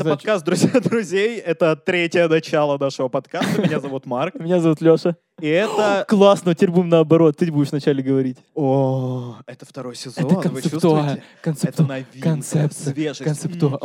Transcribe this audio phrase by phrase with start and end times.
[0.00, 1.38] Это знаю, подкаст «Друзья друзей».
[1.38, 3.60] Это третье начало нашего подкаста.
[3.60, 4.34] Меня зовут Марк.
[4.34, 5.14] Меня зовут Леша.
[5.42, 6.06] И это...
[6.08, 7.36] Классно, теперь будем наоборот.
[7.36, 8.38] Ты будешь вначале говорить.
[8.54, 10.24] О, это второй сезон.
[10.24, 11.22] Это чувствуете?
[11.44, 13.24] Это новинка, концепция, свежесть.
[13.24, 13.78] концептуа.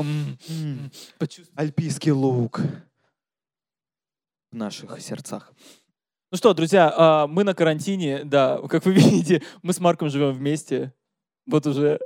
[1.56, 2.62] Альпийский лук
[4.54, 5.52] в наших сердцах.
[6.32, 10.32] Ну что, друзья, а, мы на карантине, да, как вы видите, мы с Марком живем
[10.32, 10.94] вместе.
[11.46, 12.00] Вот уже,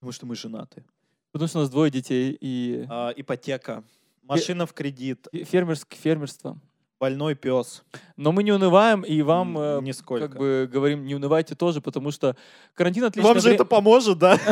[0.00, 0.84] Потому что мы женаты.
[1.32, 3.82] Потому что у нас двое детей и А, ипотека,
[4.22, 6.58] машина в кредит, фе- фермерск, фермерство.
[7.00, 7.82] больной пес.
[8.16, 10.28] Но мы не унываем, и вам э, Нисколько.
[10.28, 12.36] как бы говорим, не унывайте тоже, потому что
[12.74, 13.28] карантин отлично.
[13.32, 14.38] Вам же это поможет, да?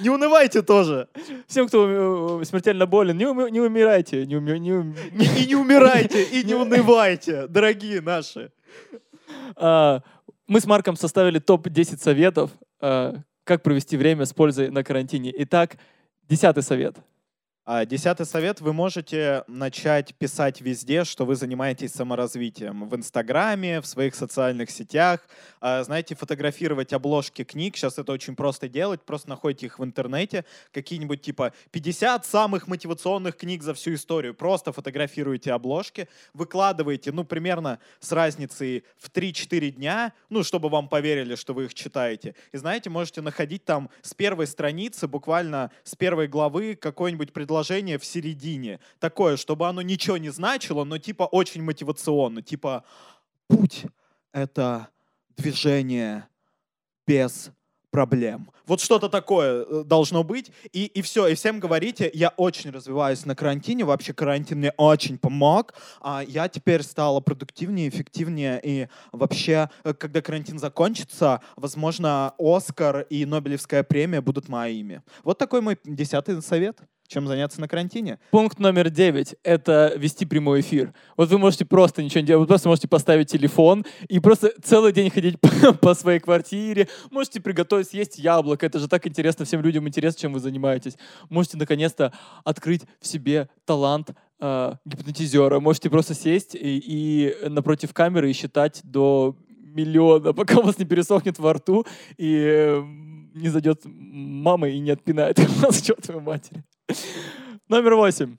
[0.00, 1.08] Не унывайте тоже.
[1.46, 4.26] Всем, кто э, смертельно болен, не, уми- не умирайте.
[4.26, 8.50] Не уми- не ум- И и не умирайте, и не унывайте, дорогие наши.
[9.56, 10.02] А,
[10.48, 12.50] Мы с Марком составили топ-10 советов,
[12.80, 13.14] а,
[13.46, 15.32] как провести время с пользой на карантине.
[15.38, 15.76] Итак,
[16.28, 16.96] десятый совет.
[17.68, 18.60] А, Десятый совет.
[18.60, 22.88] Вы можете начать писать везде, что вы занимаетесь саморазвитием.
[22.88, 25.18] В Инстаграме, в своих социальных сетях.
[25.60, 27.76] А, Знаете, фотографировать обложки книг.
[27.76, 29.02] Сейчас это очень просто делать.
[29.02, 30.44] Просто находите их в интернете.
[30.70, 34.32] Какие-нибудь типа 50 самых мотивационных книг за всю историю.
[34.32, 41.34] Просто фотографируете обложки, выкладываете, ну, примерно с разницей в 3-4 дня, ну, чтобы вам поверили,
[41.34, 42.36] что вы их читаете.
[42.52, 47.55] И знаете, можете находить там с первой страницы, буквально с первой главы, какое-нибудь предложение
[47.98, 48.80] в середине.
[48.98, 52.42] Такое, чтобы оно ничего не значило, но типа очень мотивационно.
[52.42, 52.84] Типа
[53.48, 53.84] «Путь—
[54.32, 54.88] это
[55.36, 56.28] движение
[57.06, 57.50] без
[57.90, 58.50] проблем».
[58.66, 60.50] Вот что-то такое э, должно быть.
[60.72, 65.18] И, и все, и всем говорите, я очень развиваюсь на карантине, вообще карантин мне очень
[65.18, 65.74] помог.
[66.00, 68.60] А я теперь стала продуктивнее, эффективнее.
[68.62, 75.02] И вообще, э, когда карантин закончится, возможно, Оскар и Нобелевская премия будут моими.
[75.22, 76.80] Вот такой мой десятый совет.
[77.08, 78.18] Чем заняться на карантине?
[78.30, 80.92] Пункт номер девять— это вести прямой эфир.
[81.16, 84.92] Вот вы можете просто ничего не делать, вы просто можете поставить телефон и просто целый
[84.92, 86.88] день ходить по, по своей квартире.
[87.10, 88.66] Можете приготовить съесть яблоко.
[88.66, 90.96] Это же так интересно, всем людям интересно, чем вы занимаетесь.
[91.28, 92.12] Можете наконец-то
[92.44, 95.60] открыть в себе талант э, гипнотизера.
[95.60, 99.36] Можете просто сесть и, и напротив камеры и считать до
[99.76, 102.82] миллиона, пока у вас не пересохнет во рту и э,
[103.34, 106.64] не зайдет мама и не отпинает вас к чертовой матери.
[107.68, 108.36] Номер восемь.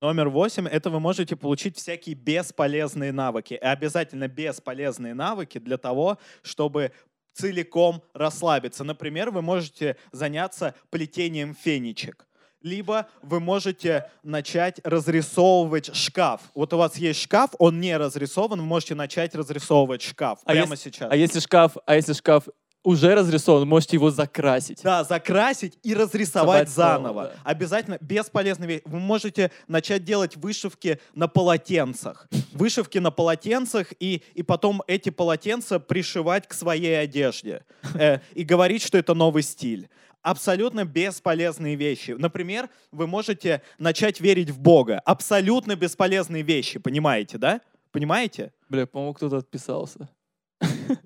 [0.00, 3.54] Номер восемь— это вы можете получить всякие бесполезные навыки.
[3.54, 6.92] И обязательно бесполезные навыки для того, чтобы
[7.34, 8.84] целиком расслабиться.
[8.84, 12.26] Например, вы можете заняться плетением фенечек.
[12.62, 16.40] Либо вы можете начать разрисовывать шкаф.
[16.54, 20.72] Вот у вас есть шкаф, он не разрисован, вы можете начать разрисовывать шкаф А прямо
[20.72, 21.12] если- сейчас.
[21.12, 22.48] А если шкаф, а если шкаф
[22.86, 24.80] уже разрисован, можете его закрасить.
[24.84, 27.22] Да, закрасить и разрисовать Рисовать снова, заново.
[27.24, 27.32] да.
[27.42, 28.82] Обязательно бесполезная вещь.
[28.84, 32.28] Вы можете начать делать вышивки на полотенцах.
[32.52, 37.64] Вышивки на полотенцах и, и потом эти полотенца пришивать к своей одежде.
[37.94, 39.88] Э, и говорить, что это новый стиль.
[40.22, 42.12] Абсолютно бесполезные вещи.
[42.16, 45.00] Например, вы можете начать верить в Бога.
[45.04, 47.60] Абсолютно бесполезные вещи, понимаете, да?
[47.90, 48.52] Понимаете?
[48.68, 50.08] Бля, по-моему, кто-то отписался.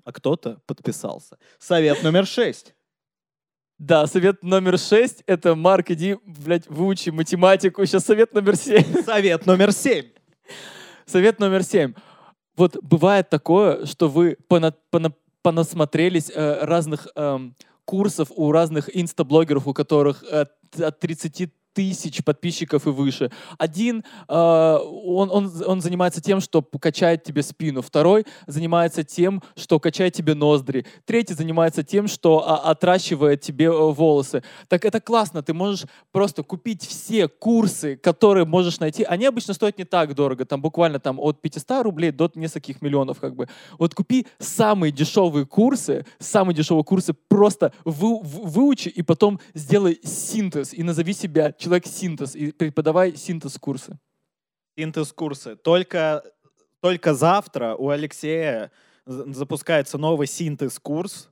[0.03, 1.37] А кто-то подписался.
[1.59, 2.75] Совет номер шесть.
[3.77, 7.83] Да, совет номер шесть— это, Марк, иди, блядь, выучи математику.
[7.85, 9.01] Сейчас совет номер семь.
[9.03, 10.05] Совет номер семь.
[11.05, 11.93] Совет номер семь.
[12.55, 17.55] Вот бывает такое, что вы пона- пона- понасмотрелись э, разных эм,
[17.85, 23.31] курсов у разных инстаблогеров, у которых э, т- от 30 тысяч подписчиков и выше.
[23.57, 27.81] Один, э, он, он, он занимается тем, что качает тебе спину.
[27.81, 30.85] Второй занимается тем, что качает тебе ноздри.
[31.05, 34.43] Третий занимается тем, что а, отращивает тебе э, волосы.
[34.67, 35.43] Так это классно.
[35.43, 39.03] Ты можешь просто купить все курсы, которые можешь найти.
[39.03, 40.45] Они обычно стоят не так дорого.
[40.45, 43.19] Там буквально там, от 500 рублей до нескольких миллионов.
[43.19, 43.47] Как бы.
[43.77, 49.99] Вот купи самые дешевые курсы, самые дешевые курсы, просто вы, вы- выучи и потом сделай
[50.03, 53.97] синтез и назови себя человек-синтез и преподавай синтез-курсы.
[54.77, 55.55] Синтез-курсы.
[55.55, 56.23] Только,
[56.81, 58.71] только завтра у Алексея
[59.05, 61.30] запускается новый синтез-курс,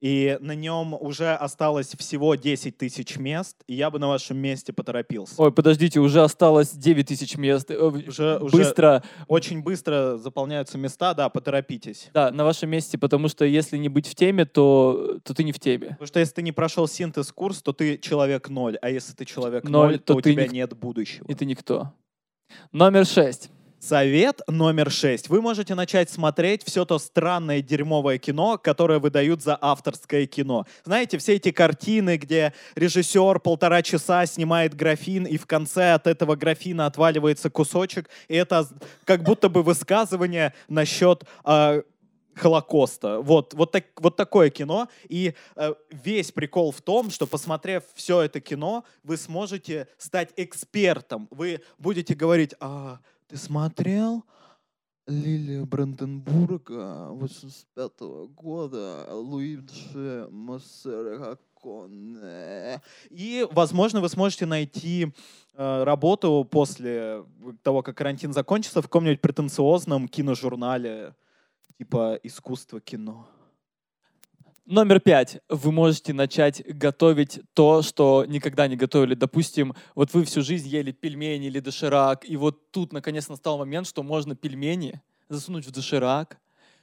[0.00, 4.72] и на нем уже осталось всего 10 тысяч мест, и я бы на вашем месте
[4.72, 5.34] поторопился.
[5.36, 7.70] Ой, подождите, уже осталось 9 тысяч мест.
[7.70, 12.08] Э, Уже, уже Быстро, очень быстро заполняются места, да, поторопитесь.
[12.14, 15.52] да, на вашем месте, потому что если не быть в теме, то, то ты не
[15.52, 15.88] в теме.
[15.90, 19.64] Потому что если ты не прошел синтез-курс, то ты человек ноль, а если ты человек
[19.64, 21.26] Ноль, ноль, то то, у тебя ник- нет будущего.
[21.28, 21.92] И ты никто.
[22.72, 23.50] Номер шесть.
[23.80, 25.30] Совет номер шесть.
[25.30, 30.66] Вы можете начать смотреть все то странное дерьмовое кино, которое выдают за авторское кино.
[30.84, 36.36] Знаете, все эти картины, где режиссер полтора часа снимает графин, и в конце от этого
[36.36, 38.68] графина отваливается кусочек, и это
[39.04, 41.80] как будто бы высказывание насчет э,
[42.34, 43.20] Холокоста.
[43.20, 44.88] Вот, вот, так, вот такое кино.
[45.08, 51.28] И э, весь прикол в том, что, посмотрев все это кино, вы сможете стать экспертом.
[51.30, 52.98] Вы будете говорить, а,
[53.30, 54.24] ты смотрел
[55.06, 61.38] Лилия Бранденбурга 85 -го года, Луиджи Массераконе.
[63.10, 65.12] И, возможно, вы сможете найти
[65.54, 67.24] э, работу после
[67.62, 71.14] того, как карантин закончится, в каком-нибудь претенциозном киножурнале
[71.78, 73.28] типа искусство кино.
[74.66, 75.40] Номер пять.
[75.48, 79.14] Вы можете начать готовить то, что никогда не готовили.
[79.14, 83.86] Допустим, вот вы всю жизнь ели пельмени или доширак, и вот тут наконец настал момент,
[83.86, 86.38] что можно пельмени засунуть в доширак,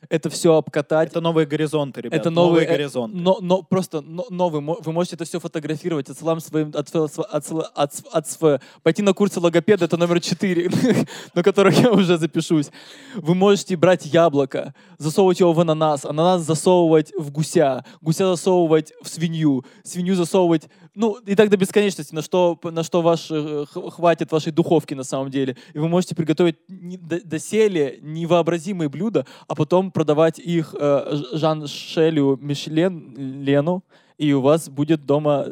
[0.09, 1.09] это все обкатать.
[1.09, 2.19] Это новые горизонты, ребят.
[2.19, 3.17] Это новые, новые горизонты.
[3.17, 4.61] Но, но просто но, новый.
[4.61, 6.09] Вы можете это все фотографировать.
[6.09, 10.69] Отсылаем своим, от, от, от, от, от, пойти на курсы логопеда, это номер 4,
[11.35, 12.69] на которых я уже запишусь.
[13.15, 19.07] Вы можете брать яблоко, засовывать его в ананас, ананас засовывать в гуся, гуся засовывать в
[19.07, 24.31] свинью, свинью засовывать ну, и так до бесконечности, на что, на что ваш, э, хватит
[24.31, 25.55] вашей духовки на самом деле.
[25.73, 33.13] И вы можете приготовить доселе невообразимые блюда, а потом продавать их э, Жан-Шелю Мишлен,
[33.43, 33.83] Лену,
[34.17, 35.45] и у вас будет дома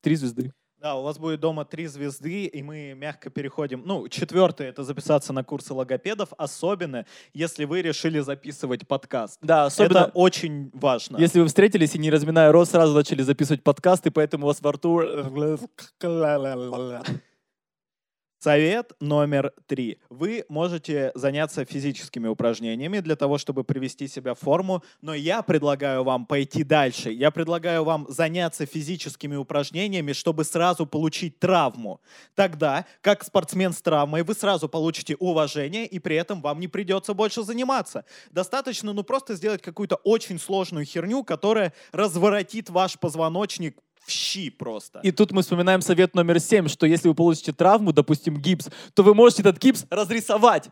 [0.00, 0.52] три звезды.
[0.86, 3.82] Да, у вас будет дома три звезды, и мы мягко переходим.
[3.84, 9.40] Ну, четвертое— это записаться на курсы логопедов, особенно если вы решили записывать подкаст.
[9.42, 9.98] Да, особенно...
[9.98, 11.16] Это очень важно.
[11.16, 14.62] Если вы встретились и, не разминая рот, сразу начали записывать подкаст, и поэтому у вас
[14.62, 15.02] во рту...
[18.38, 19.98] Совет номер три.
[20.10, 26.04] Вы можете заняться физическими упражнениями для того, чтобы привести себя в форму, но я предлагаю
[26.04, 27.10] вам пойти дальше.
[27.10, 32.02] Я предлагаю вам заняться физическими упражнениями, чтобы сразу получить травму.
[32.34, 37.14] Тогда, как спортсмен с травмой, вы сразу получите уважение, и при этом вам не придется
[37.14, 38.04] больше заниматься.
[38.30, 45.00] Достаточно, ну, просто сделать какую-то очень сложную херню, которая разворотит ваш позвоночник в щи просто.
[45.02, 49.02] И тут мы вспоминаем совет номер семь, что если вы получите травму, допустим, гипс, то
[49.02, 50.70] вы можете этот гипс разрисовать.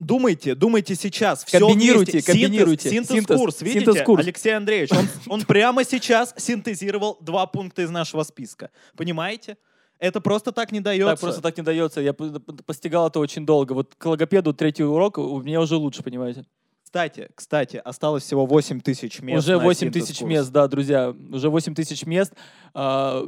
[0.00, 1.44] Думайте, думайте сейчас.
[1.44, 2.32] Все комбинируйте, вместе.
[2.32, 2.90] комбинируйте.
[2.90, 3.92] Синтез-курс, синтез видите?
[3.92, 4.20] Синтез -курс.
[4.20, 8.70] Алексей Андреевич, он, он прямо сейчас синтезировал два пункта из нашего списка.
[8.96, 9.56] Понимаете?
[10.00, 11.12] Это просто так не дается.
[11.12, 12.00] Так просто так не дается.
[12.00, 13.74] Я постигал это очень долго.
[13.74, 16.44] Вот к логопеду третий урок у меня уже лучше, понимаете?
[16.92, 19.38] Кстати, кстати, осталось всего 8 тысяч мест.
[19.48, 21.16] Уже 8 тысяч мест, да, друзья.
[21.30, 22.34] Уже 8 тысяч мест.
[22.74, 23.26] А,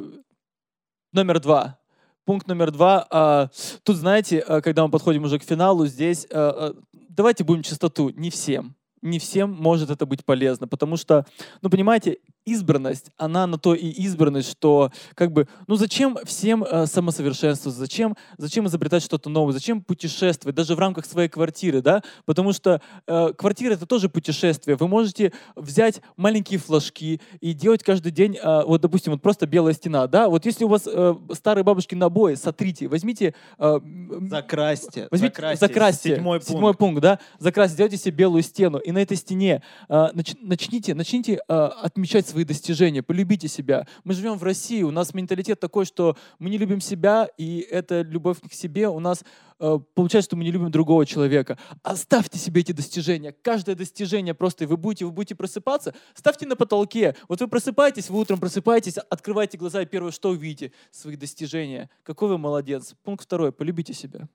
[1.14, 1.78] номер два.
[2.26, 3.06] Пункт номер два.
[3.11, 3.49] А,
[3.82, 6.75] тут, знаете, а, когда мы подходим уже к финалу, здесь а,
[7.08, 8.11] давайте будем чистоту.
[8.11, 11.26] Не всем не всем может это быть полезно, потому что,
[11.60, 16.87] ну, понимаете, избранность, она на то и избранность, что как бы, ну зачем всем э,
[16.87, 22.52] самосовершенствоваться, зачем, зачем изобретать что-то новое, зачем путешествовать, даже в рамках своей квартиры, да, потому
[22.52, 28.37] что э, квартира это тоже путешествие, вы можете взять маленькие флажки и делать каждый день,
[28.37, 31.94] э, вот допустим, вот просто белая стена, да, вот если у вас э, старые бабушки
[31.94, 33.35] набои, сотрите, возьмите...
[33.58, 33.81] Э,
[34.29, 36.49] закрасьте, возьмите, закрасьте, закрасьте седьмой, пункт.
[36.49, 40.94] седьмой пункт, да, закрасьте, сделайте себе белую стену, и на этой стене э, нач, начните,
[40.94, 43.86] начните э, отмечать свои достижения, полюбите себя.
[44.02, 48.03] Мы живем в России, у нас менталитет такой, что мы не любим себя, и эта
[48.03, 49.24] любовь к себе у нас
[49.60, 51.56] э, получается, что мы не любим другого человека.
[51.84, 53.31] Оставьте себе эти достижения.
[53.31, 57.14] Каждое достижение просто, вы будете, вы будете просыпаться, ставьте на потолке.
[57.29, 60.72] Вот вы просыпаетесь, вы утром просыпаетесь, открываете глаза, и первое, что увидите?
[60.91, 61.88] Свои достижения.
[62.03, 62.96] Какой вы молодец.
[63.05, 64.29] Пункт второй, полюбите себя.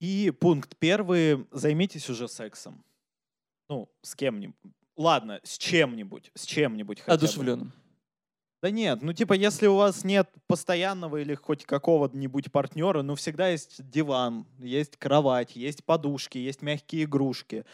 [0.00, 2.82] И пункт первый, займитесь уже сексом.
[3.68, 4.56] Ну, с кем-нибудь.
[4.98, 7.72] Ладно, с чем-нибудь, с чем-нибудь хотя Одушевленным.
[8.60, 13.48] Да нет, ну типа если у вас нет постоянного или хоть какого-нибудь партнера, ну всегда
[13.48, 17.64] есть диван, есть кровать, есть подушки, есть мягкие игрушки.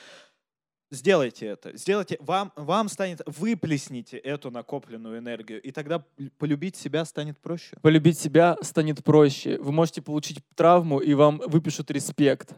[0.90, 1.74] Сделайте это.
[1.74, 6.04] Сделайте, вам, вам станет, выплесните эту накопленную энергию, и тогда
[6.36, 7.74] полюбить себя станет проще.
[7.80, 9.58] Полюбить себя станет проще.
[9.58, 12.52] Вы можете получить травму, и вам выпишут респект.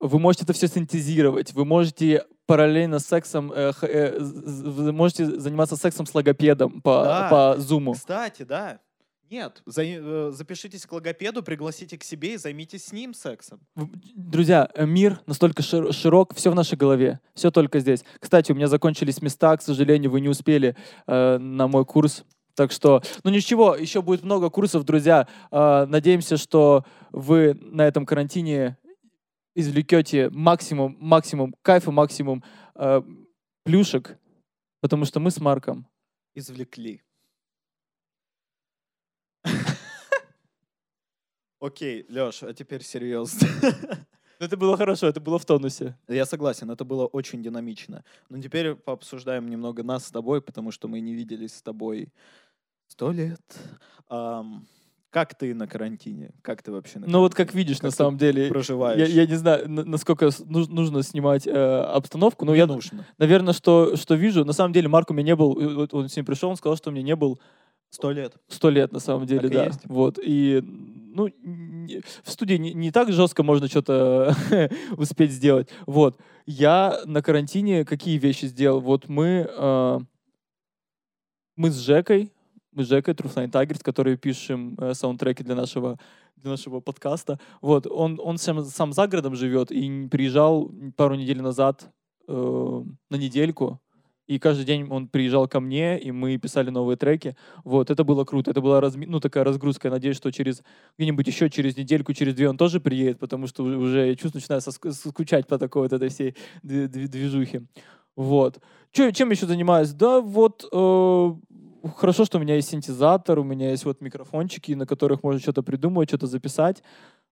[0.00, 1.52] Вы можете это все синтезировать.
[1.54, 7.28] Вы можете параллельно с сексом, э, э, вы можете заниматься сексом с логопедом по, да.
[7.28, 7.92] по зуму.
[7.92, 8.80] Кстати, да.
[9.30, 13.60] Нет, за, э, запишитесь к логопеду, пригласите к себе и займитесь с ним сексом.
[14.14, 18.04] Друзья, мир настолько шир, широк, все в нашей голове, все только здесь.
[18.20, 22.24] Кстати, у меня закончились места, к сожалению, вы не успели э, на мой курс.
[22.54, 25.26] Так что, ну ничего, еще будет много курсов, друзья.
[25.50, 28.76] Э, надеемся, что вы на этом карантине
[29.54, 32.42] извлекете максимум, максимум кайфа, максимум
[32.74, 33.02] э,
[33.64, 34.18] плюшек,
[34.80, 35.86] потому что мы с Марком
[36.34, 37.02] Извлекли.
[41.60, 43.48] Окей, Леш, а теперь серьезно.
[44.40, 45.96] Это было хорошо, это было в тонусе.
[46.08, 48.04] Я согласен, это было очень динамично.
[48.28, 52.12] Но теперь пообсуждаем немного нас с тобой, потому что мы не виделись с тобой
[52.88, 53.40] сто лет.
[55.14, 56.32] Как ты на карантине?
[56.42, 58.98] Как ты вообще на Ну вот как видишь, на ты самом деле, проживаешь?
[59.08, 62.66] я, я не знаю, на- насколько с- нуж- нужно снимать э, обстановку, но Не я,
[62.66, 63.06] нужно.
[63.16, 65.52] наверное, что, что вижу, на самом деле Марк у меня не был,
[65.92, 67.38] он сегодня пришел, он сказал, что у меня не был
[67.90, 68.34] Сто лет.
[68.48, 69.64] сто лет, на самом деле, Так и да.
[69.66, 69.80] есть.
[69.84, 71.28] Вот, и, ну,
[72.24, 74.34] в студии не, не так жестко можно что-то
[74.96, 75.68] успеть сделать.
[75.86, 78.80] Вот, я на карантине какие вещи сделал?
[78.80, 80.00] Вот мы, э,
[81.54, 82.32] мы с Жекой,
[82.74, 85.98] мы с Жекой, Truthline Tigers, которые пишем э, саундтреки для нашего,
[86.36, 87.38] для нашего подкаста.
[87.60, 91.90] Вот, он, он сам, сам за городом живет и приезжал пару недель назад
[92.28, 93.80] э, на недельку.
[94.26, 97.36] И каждый день он приезжал ко мне, и мы писали новые треки.
[97.62, 98.50] Вот, это было круто.
[98.50, 99.88] Это была разми- ну, такая разгрузка.
[99.88, 100.62] Я надеюсь, что через
[100.98, 104.62] где-нибудь еще через недельку, через две он тоже приедет, потому что уже- я чувствую, начинаю
[104.62, 107.66] соск- скучать по такой вот этой всей дви- дви- движухе.
[108.16, 108.60] Вот.
[108.92, 109.92] Чё- чем еще занимаюсь?
[109.92, 111.34] Да, вот э,
[111.90, 115.62] хорошо, что у меня есть синтезатор, у меня есть вот микрофончики, на которых можно что-то
[115.62, 116.82] придумать, что-то записать.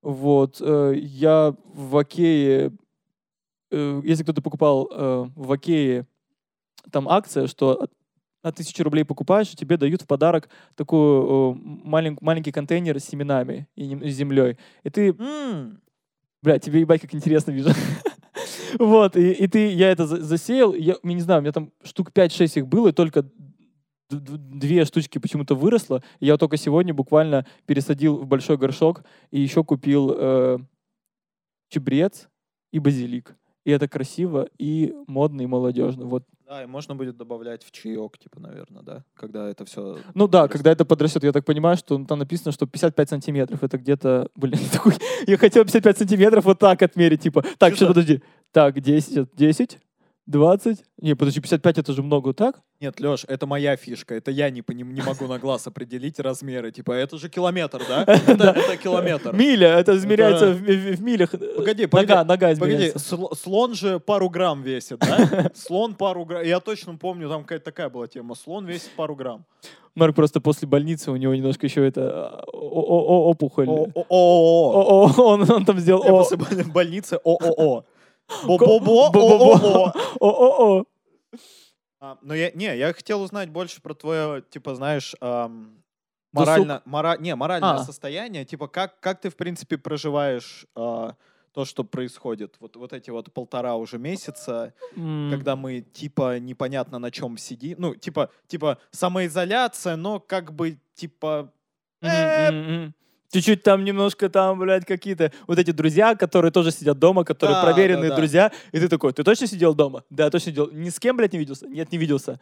[0.02, 0.60] Вот.
[0.60, 2.72] э, я в Окее,
[3.70, 6.06] э, если кто-то покупал э, в Окее
[6.90, 7.88] там акция, что
[8.42, 14.10] на тысячу рублей покупаешь, и тебе дают в подарок такой маленький контейнер с семенами и
[14.10, 14.58] землей.
[14.82, 15.80] И ты М,
[16.42, 17.70] Бля, тебе ебать, как интересно вижу.
[18.78, 21.70] Вот, и, и ты, я это за- засеял, я, я не знаю, у меня там
[21.84, 23.26] штук 5-6 их было, и только
[24.20, 26.02] две штучки почему-то выросло.
[26.20, 30.58] Я только сегодня буквально пересадил в большой горшок и еще купил э,
[31.68, 32.28] чебрец
[32.72, 33.36] и базилик.
[33.64, 36.04] И это красиво и модно, и молодежно.
[36.06, 36.24] Вот.
[36.46, 39.04] Да, и можно будет добавлять в чаек, типа, наверное, да?
[39.14, 39.98] Когда это все...
[40.14, 43.62] Ну да, когда это подрастет, я так понимаю, что там написано, что 55 сантиметров.
[43.62, 44.94] Это где-то, блин, такой,
[45.26, 49.78] я хотел 55 сантиметров вот так отмерить, типа, так, что, подожди, так, 10, 10,
[50.26, 52.60] 20, не, подожди, 55 это же много, так?
[52.80, 54.14] Нет, Леш, это моя фишка.
[54.14, 56.70] Это я не, поним- не могу на глаз определить размеры.
[56.72, 58.04] Типа, это же километр, да?
[58.26, 59.32] Это, километр.
[59.34, 61.30] Миля, это измеряется в, милях.
[61.30, 62.28] Погоди, Нога, погоди.
[62.28, 65.50] нога Погоди, слон же пару грамм весит, да?
[65.54, 66.44] Слон пару грамм.
[66.44, 68.34] Я точно помню, там какая-то такая была тема.
[68.34, 69.44] Слон весит пару грамм.
[69.94, 73.68] Марк просто после больницы, у него немножко еще это о- о- о- опухоль.
[73.68, 74.02] О-о-о.
[74.72, 75.22] О- о,
[75.54, 77.84] Он, там сделал о- после боль- больницы ООО.
[78.44, 79.10] Бо-бо-бо.
[79.14, 79.92] ООО.
[80.20, 80.84] о-о-о.
[82.00, 85.66] А, Ну, я, не, я хотел узнать больше про твое, типа, знаешь, Досуг?
[86.32, 87.78] морально, мора, не, моральное А.
[87.78, 88.44] состояние.
[88.44, 91.14] Типа, как, как ты, в принципе, проживаешь а,
[91.52, 92.56] то, что происходит?
[92.58, 95.30] Вот, вот эти вот полтора уже месяца, М.
[95.30, 97.76] когда мы, типа, непонятно на чем сидим.
[97.78, 101.52] Ну, типа, типа, самоизоляция, но как бы, типа...
[102.00, 102.94] э, Мгм, мгм, мгм.
[103.32, 107.62] Чуть-чуть там немножко там, блядь, какие-то вот эти друзья, которые тоже сидят дома, которые Да,
[107.64, 108.16] проверенные да, да.
[108.16, 108.52] друзья.
[108.72, 110.04] И ты такой, ты точно сидел дома?
[110.10, 110.70] Да, точно сидел.
[110.70, 111.66] Ни с кем, блядь, не виделся?
[111.66, 112.32] Нет, не виделся.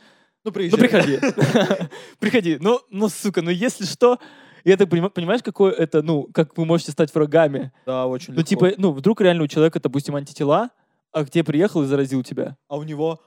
[0.43, 0.79] Ну, Ну, приезжай.
[0.81, 1.19] приходи.
[2.19, 2.59] Приходи.
[2.61, 4.19] Ну, ну, сука, ну, если что...
[4.65, 7.73] Это, понима- понимаешь, какое это, ну, как вы можете стать врагами?
[7.87, 8.49] Да, очень Ну, легко.
[8.49, 10.71] типа, ну, вдруг реально у человека, допустим, антитела,
[11.13, 12.57] а к тебе приехал и заразил тебя.
[12.69, 13.21] А у него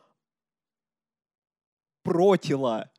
[2.03, 2.89] протила.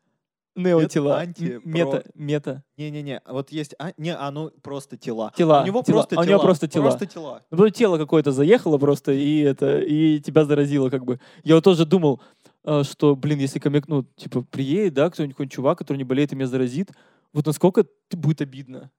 [0.54, 1.20] Неотела.
[1.20, 2.62] анти- М- Мета, мета.
[2.76, 3.74] Не-не-не, вот есть...
[3.78, 5.32] а, не, ну просто тела.
[5.36, 5.96] Тела, У него тела.
[5.96, 6.30] просто А у тела.
[6.34, 6.82] него просто тела.
[6.84, 7.42] Просто тела.
[7.50, 11.18] Ну, тело какое-то заехало просто, и это, и тебя заразило, как бы.
[11.42, 12.20] Я вот тоже думал,
[12.64, 16.04] э, что, блин, если ко мне, ну, типа, приедет, да, кто-нибудь, какой-нибудь чувак, который не
[16.04, 16.90] болеет и меня заразит,
[17.32, 18.90] вот насколько будет обидно.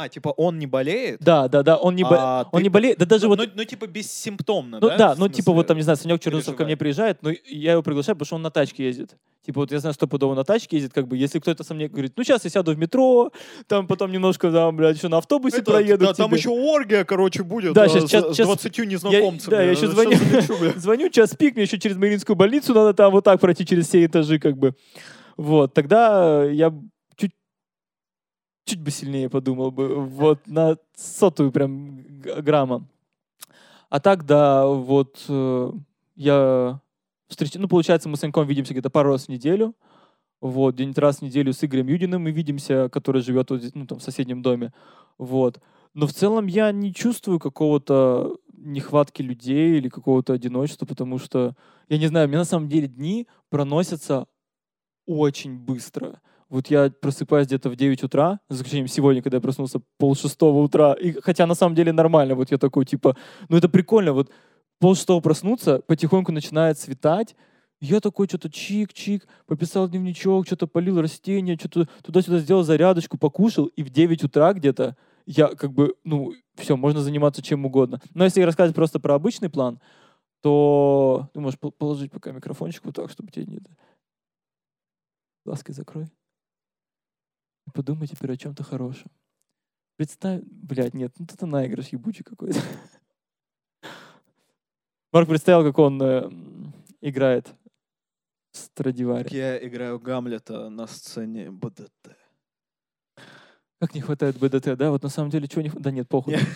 [0.00, 1.20] А, типа он не болеет?
[1.20, 3.38] Да, да, да, он не, бо- а он ты- не болеет, да даже ну, вот,
[3.38, 4.96] ну, ну, типа бессимптомно, ну да?
[4.96, 7.82] да, ну типа вот там, не знаю, Санек Чернышев ко мне приезжает, но я его
[7.82, 9.16] приглашаю, потому что он на тачке ездит.
[9.44, 12.12] Типа вот я знаю, стопудово на тачке ездит, как бы, если кто-то со мной говорит,
[12.16, 13.30] ну сейчас я сяду в метро,
[13.66, 16.38] там потом немножко, там, блядь, еще на автобусе Это, проеду да, там тебе».
[16.38, 17.72] еще оргия, короче, будет.
[17.72, 19.50] Да, а, щас- с- щас- с щас- 20 незнакомцами.
[19.50, 20.16] да, я еще Что звоню.
[20.76, 24.04] Звоню, час пик, мне еще через Мариинскую больницу надо там вот так пройти через все
[24.04, 24.74] этажи, как бы.
[25.36, 26.72] Вот, тогда э, я
[28.64, 32.86] чуть, бы сильнее подумал бы, вот, на сотую прям грамма.
[33.88, 35.72] А так, да, вот, э,
[36.14, 36.80] я
[37.28, 39.74] встречаю, ну, получается, мы с Саньком видимся где-то пару раз в неделю,
[40.40, 43.86] вот, где-нибудь раз в неделю с Игорем Юдиным мы видимся, который живет вот здесь, ну,
[43.86, 44.72] там, в соседнем доме,
[45.18, 45.60] вот.
[45.94, 51.56] Но в целом я не чувствую какого-то нехватки людей или какого-то одиночества, потому что,
[51.88, 54.26] я не знаю, у меня на самом деле дни проносятся
[55.06, 56.20] очень быстро.
[56.50, 60.58] Вот я просыпаюсь где-то в 9 утра, за исключением сегодня, когда я проснулся пол шестого
[60.58, 63.16] утра, и, хотя на самом деле нормально, вот я такой, типа,
[63.48, 64.30] ну это прикольно, вот
[64.80, 67.36] пол шестого проснуться, потихоньку начинает светать,
[67.80, 73.82] я такой что-то чик-чик, пописал дневничок, что-то полил растения, что-то туда-сюда сделал зарядочку, покушал, и
[73.82, 78.00] в 9 утра где-то я как бы, ну, все, можно заниматься чем угодно.
[78.12, 79.80] Но если рассказать просто про обычный план,
[80.42, 83.60] то ты можешь положить пока микрофончик вот так, чтобы тебе не...
[85.44, 86.06] Глазки закрой.
[87.66, 89.10] И подумай теперь о чем-то хорошем.
[89.96, 90.42] Представь...
[90.44, 92.60] Блядь, нет, ну это наигрыш ебучий какой-то.
[95.12, 96.30] Марк представил, как он э,
[97.00, 97.54] играет
[98.52, 99.34] Страдивари.
[99.34, 102.16] Я играю Гамлета на сцене БДТ.
[103.78, 104.90] Как не хватает БДТ, да?
[104.90, 105.84] Вот на самом деле, чего не хватает?
[105.84, 106.36] Да нет, похуй.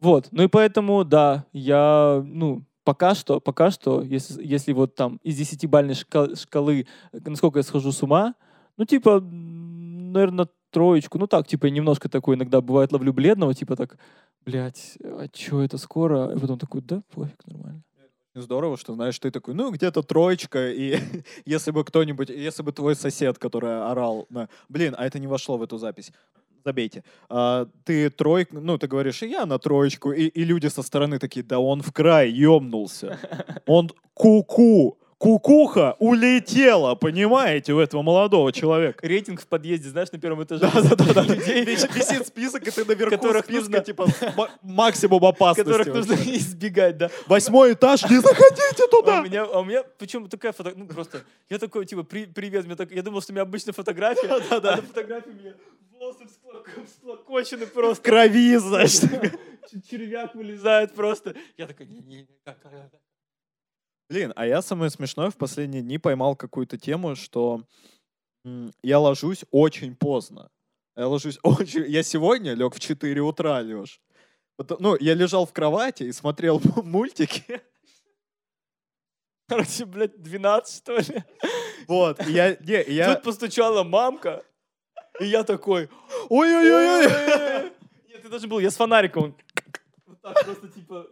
[0.00, 5.20] Вот, ну и поэтому, да, я, ну, пока что, пока что, если, если вот там
[5.22, 8.34] из десятибальной шкалы, шкалы, насколько я схожу с ума,
[8.76, 13.98] ну, типа, наверное, троечку, ну так, типа, немножко такой иногда бывает ловлю бледного, типа так,
[14.44, 16.34] блядь, а чё это скоро?
[16.34, 17.82] И потом такой, да, пофиг, нормально.
[18.34, 20.98] Здорово, что, знаешь, ты такой, ну, где-то троечка, и
[21.44, 25.58] если бы кто-нибудь, если бы твой сосед, который орал, на, блин, а это не вошло
[25.58, 26.12] в эту запись,
[26.64, 27.04] забейте.
[27.28, 31.44] А, ты трой, ну, ты говоришь, я на троечку, и, и люди со стороны такие,
[31.44, 33.18] да он в край ёбнулся.
[33.66, 39.06] Он ку-ку кукуха улетела, понимаете, у этого молодого человека.
[39.06, 40.68] Рейтинг в подъезде, знаешь, на первом этаже.
[40.74, 41.22] Да-да-да.
[41.22, 43.80] Людей висит список, и ты наверху которых списка, нужно...
[43.84, 44.08] типа,
[44.62, 45.70] максимум опасности.
[45.70, 47.08] Которых нужно избегать, да.
[47.28, 49.18] Восьмой этаж, не заходите туда!
[49.18, 52.24] А у меня, а у меня причем такая фотография, ну просто, я такой, типа, при,
[52.24, 55.54] привет, мне так, я думал, что у меня обычная фотография, а на фотографии у меня
[55.92, 56.26] волосы
[56.84, 58.02] всклокочены просто.
[58.02, 59.08] В крови, значит.
[59.88, 61.36] Червяк вылезает просто.
[61.56, 62.26] Я такой, не-не-не,
[64.12, 67.62] Блин, а я самое смешное в последние дни поймал какую-то тему, что
[68.82, 70.50] я ложусь очень поздно.
[70.94, 71.90] Я ложусь очень...
[71.90, 74.02] Я сегодня лег в 4 утра, Леш.
[74.78, 77.62] Ну, я лежал в кровати и смотрел мультики.
[79.48, 81.24] Короче, блядь, 12, что ли?
[81.88, 82.56] Вот, я...
[82.56, 83.14] Не, я...
[83.14, 84.44] Тут постучала мамка,
[85.20, 85.88] и я такой...
[86.28, 87.72] Ой-ой-ой!
[88.08, 89.34] Нет, ты даже был, я с фонариком.
[90.04, 91.08] Вот так просто, типа,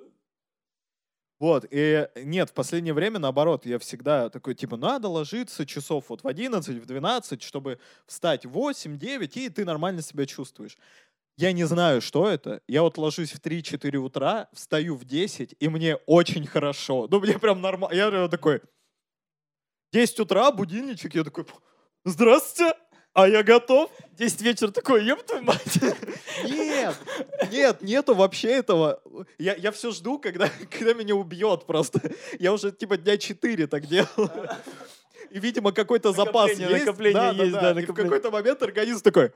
[1.40, 6.22] вот, и нет, в последнее время, наоборот, я всегда такой, типа, надо ложиться часов вот
[6.22, 10.76] в 11, в 12, чтобы встать в 8, 9, и ты нормально себя чувствуешь.
[11.38, 12.60] Я не знаю, что это.
[12.68, 17.08] Я вот ложусь в 3-4 утра, встаю в 10, и мне очень хорошо.
[17.10, 17.96] Ну, мне прям нормально.
[17.96, 18.60] Я прям такой,
[19.92, 21.46] 10 утра, будильничек, я такой,
[22.04, 22.74] здравствуйте,
[23.14, 23.90] а я готов.
[24.18, 25.78] 10 вечера такой, еб твою мать.
[26.44, 26.96] Нет,
[27.50, 29.00] нет, нету вообще этого.
[29.38, 32.00] Я, я все жду, когда, когда меня убьет просто.
[32.38, 34.30] Я уже типа дня 4 так делал.
[35.30, 36.86] И, видимо, какой-то запас есть.
[36.86, 37.60] Накопление да, есть, да.
[37.60, 39.32] да, да и в какой-то момент организм такой...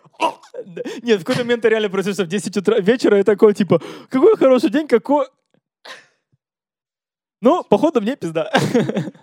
[1.02, 4.70] Нет, в какой-то момент реально просишься в 10 утра вечера и такой, типа, какой хороший
[4.70, 5.26] день, какой...
[7.44, 8.50] Ну, походу, мне пизда.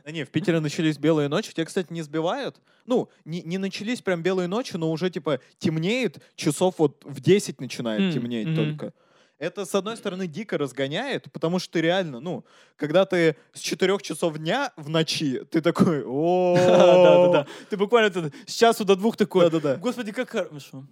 [0.05, 1.51] Да не, в Питере начались белые ночи.
[1.53, 2.61] Тебя, кстати, не сбивают?
[2.85, 7.59] Ну, не, не начались прям белые ночи, но уже, типа, темнеет, часов вот в 10
[7.59, 8.55] начинает mm, темнеть mm-hmm.
[8.55, 8.93] только.
[9.39, 13.97] Это, с одной стороны, дико разгоняет, потому что ты реально, ну, когда ты с 4
[14.03, 17.47] часов дня в ночи, ты такой, о Да-да-да.
[17.71, 20.85] Ты буквально с часу до двух такой, господи, как хорошо.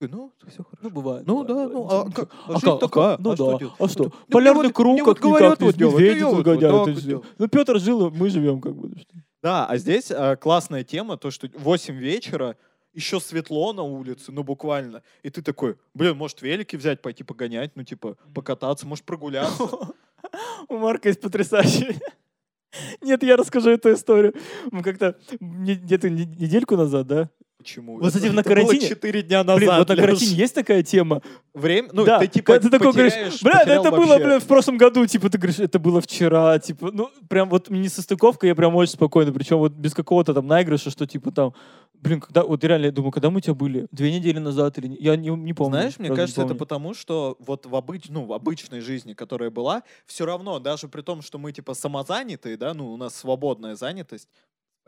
[0.00, 0.78] Ну, все хорошо.
[0.82, 1.26] Ну, бывает.
[1.26, 3.18] Ну, да, ну, а, а, а, а такая?
[3.18, 3.56] Ну, а да.
[3.56, 4.12] Что а что?
[4.30, 7.24] Полярный круг, как вот говорят, вот медведи загоняют.
[7.38, 8.92] Ну, Петр жил, мы живем как бы.
[9.42, 12.56] Да, а здесь а, классная тема, то, что 8 вечера,
[12.92, 15.02] еще светло на улице, ну буквально.
[15.22, 19.68] И ты такой, блин, может велики взять, пойти погонять, ну типа покататься, может прогуляться.
[20.68, 21.98] У Марка есть потрясающий
[23.00, 24.34] нет, я расскажу эту историю.
[24.70, 27.98] Мы как-то где-то недельку назад, да, Почему?
[27.98, 28.88] Вот, кстати, на карантине...
[28.88, 29.58] четыре дня назад.
[29.58, 31.20] Блин, вот на карантине есть такая тема?
[31.52, 31.90] Время?
[31.92, 32.18] Ну, да.
[32.18, 34.06] ты типа ты такой говоришь, бля, да это вообще.
[34.06, 37.68] было, бля, в прошлом году, типа, ты говоришь, это было вчера, типа, ну, прям вот
[37.68, 41.52] не состыковка, я прям очень спокойно, причем вот без какого-то там наигрыша, что типа там,
[41.92, 43.86] блин, когда, вот реально, я думаю, когда мы у тебя были?
[43.92, 44.96] Две недели назад или...
[44.98, 45.72] Я не, не помню.
[45.72, 48.04] Знаешь, мне кажется, это потому, что вот в, обыч...
[48.08, 52.56] ну, в обычной жизни, которая была, все равно, даже при том, что мы типа самозанятые,
[52.56, 54.28] да, ну, у нас свободная занятость,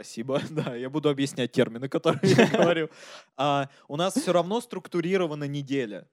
[0.02, 2.90] Спасибо, да, я буду объяснять термины, которые я говорю.
[3.36, 6.08] А, у нас все равно структурирована неделя.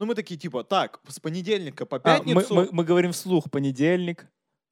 [0.00, 2.46] Ну, мы такие, типа, так, с понедельника по пятницу...
[2.50, 4.26] А, мы, мы, мы говорим вслух понедельник,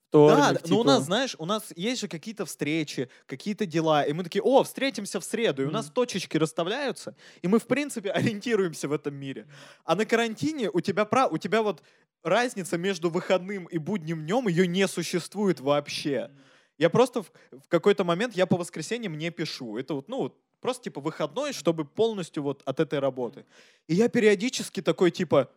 [0.09, 0.39] вторник.
[0.39, 0.69] Да, типа...
[0.69, 4.43] но у нас, знаешь, у нас есть же какие-то встречи, какие-то дела, и мы такие,
[4.43, 8.93] о, встретимся в среду, и у нас точечки расставляются, и мы, в принципе, ориентируемся в
[8.93, 9.47] этом мире.
[9.85, 11.33] А на карантине у тебя, прав...
[11.33, 11.83] у тебя вот
[12.23, 16.31] разница между выходным и будним днем, ее не существует вообще.
[16.79, 19.79] Я просто в, в какой-то момент, я по воскресеньям не пишу.
[19.79, 23.45] Это вот, ну, вот просто типа выходной, чтобы полностью вот от этой работы.
[23.89, 25.51] И я периодически такой типа,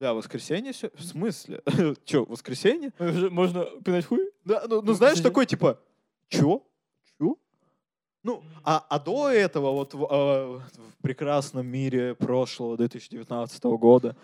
[0.00, 0.90] да, воскресенье все?
[0.94, 1.62] В смысле?
[2.04, 2.92] Че, воскресенье?
[2.98, 4.30] Уже Можно пинать хуй?
[4.44, 5.80] Да, ну, ну Ну, знаешь, такой типа,
[6.28, 6.62] чё?
[7.18, 7.36] Чё?
[8.22, 14.16] Ну, а, а до этого, вот в, э, в прекрасном мире прошлого 2019 года,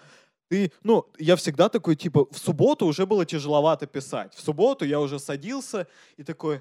[0.53, 4.35] ты, ну, я всегда такой, типа, в субботу уже было тяжеловато писать.
[4.35, 5.87] В субботу я уже садился
[6.19, 6.61] и такой,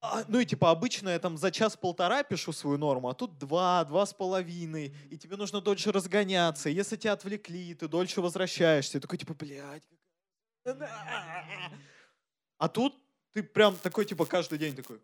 [0.00, 3.84] а, ну и типа обычно я там за час-полтора пишу свою норму, а тут два,
[3.84, 6.68] два с половиной, и тебе нужно дольше разгоняться.
[6.68, 8.98] Если тебя отвлекли, ты дольше возвращаешься.
[8.98, 9.82] И такой типа, блядь.
[12.58, 12.94] А тут
[13.32, 15.00] ты прям такой типа каждый день такой.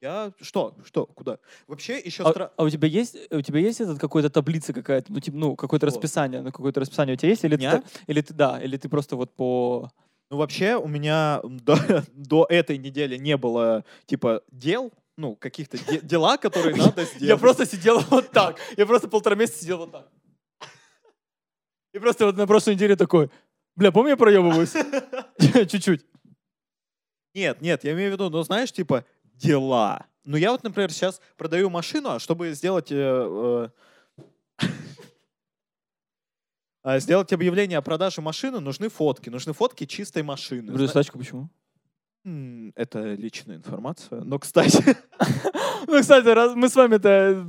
[0.00, 0.76] Я что?
[0.84, 1.06] Что?
[1.06, 1.38] Куда?
[1.66, 2.52] Вообще еще А, стра...
[2.56, 5.88] а у тебя есть, у тебя есть этот какой-то таблица какая-то, ну типа, ну какое-то
[5.88, 5.96] Что?
[5.96, 7.70] расписание, ну какое-то расписание у тебя есть, или ты, Дня?
[7.72, 9.90] так- или ты да, или ты просто вот по
[10.30, 11.76] Ну вообще у меня до,
[12.12, 17.22] до этой недели не было типа дел, ну каких-то де- дела, которые надо сделать.
[17.22, 18.56] Я просто сидел вот так.
[18.76, 20.08] Я просто полтора месяца сидел вот так.
[21.92, 23.30] И просто вот на прошлой неделе такой,
[23.74, 24.74] бля, помню, я проебываюсь?
[25.68, 26.04] Чуть-чуть.
[27.34, 29.04] Нет, нет, я имею в виду, ну знаешь, типа
[29.38, 30.06] дела.
[30.24, 33.70] Ну я вот, например, сейчас продаю машину, а чтобы сделать э,
[34.58, 34.66] э,
[36.82, 40.76] а, сделать объявление о продаже машины, нужны фотки, нужны фотки чистой машины.
[40.76, 41.48] Зна- тачку почему?
[42.74, 44.20] Это личная информация.
[44.20, 44.82] Но, кстати,
[45.86, 47.46] Ну, кстати, раз мы с вами-то,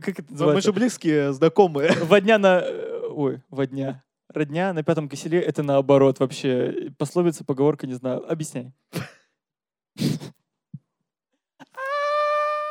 [0.00, 0.68] как это мы называется?
[0.68, 1.90] же близкие знакомые.
[2.04, 2.60] Во дня на...
[2.62, 4.04] э, Ой, во дня.
[4.28, 6.92] Родня на пятом киселе— это наоборот вообще.
[6.98, 8.30] Пословица, поговорка, не знаю.
[8.30, 8.72] Объясняй.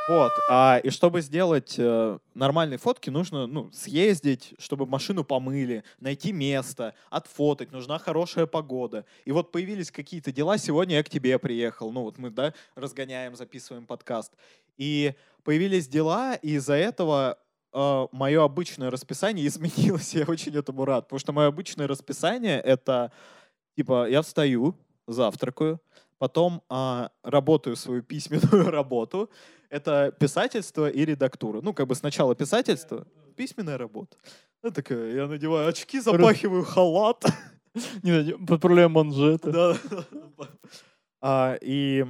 [0.07, 0.31] Вот.
[0.49, 6.93] А, и чтобы сделать э, нормальные фотки, нужно ну, съездить, чтобы машину помыли, найти место,
[7.09, 9.05] отфотать, нужна хорошая погода.
[9.25, 10.59] И вот появились какие-то дела.
[10.59, 11.91] Сегодня я к тебе приехал.
[11.91, 14.31] Ну вот мы, да, разгоняем, записываем подкаст.
[14.77, 17.39] И появились дела, и из-за этого
[17.73, 20.13] мое обычное расписание изменилось.
[20.13, 21.05] Я очень этому рад.
[21.05, 23.11] Потому что мое обычное расписание— это,
[23.75, 24.75] типа, я встаю,
[25.07, 25.81] завтракаю,
[26.25, 29.29] потом а, работаю свою письменную работу,
[29.69, 31.61] это писательство и редактура.
[31.61, 34.17] Ну, как бы сначала писательство, письменная работа.
[34.63, 37.25] Ну, такая, я надеваю очки, запахиваю халат.
[38.03, 39.51] Не подправляю манжеты.
[39.51, 39.77] Да.
[41.21, 42.05] А, И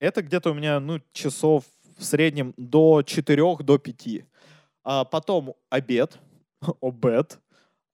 [0.00, 1.64] это где-то у меня, ну, часов
[1.98, 4.24] в среднем до 4, до 5.
[4.82, 6.18] А Потом обед,
[6.80, 7.38] обед.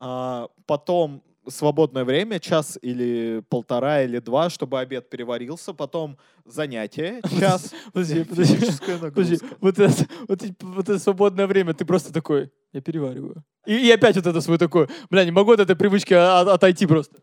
[0.00, 5.72] А Потом свободное время, час или полтора или два, чтобы обед переварился.
[5.72, 7.72] Потом занятие, час.
[7.92, 8.58] Подожди, подожди.
[9.00, 13.44] Подожди, вот это, вот, вот это свободное время, ты просто такой, я перевариваю.
[13.66, 16.86] И, и опять вот это свой такой, бля, не могу от этой привычки от- отойти
[16.86, 17.16] просто.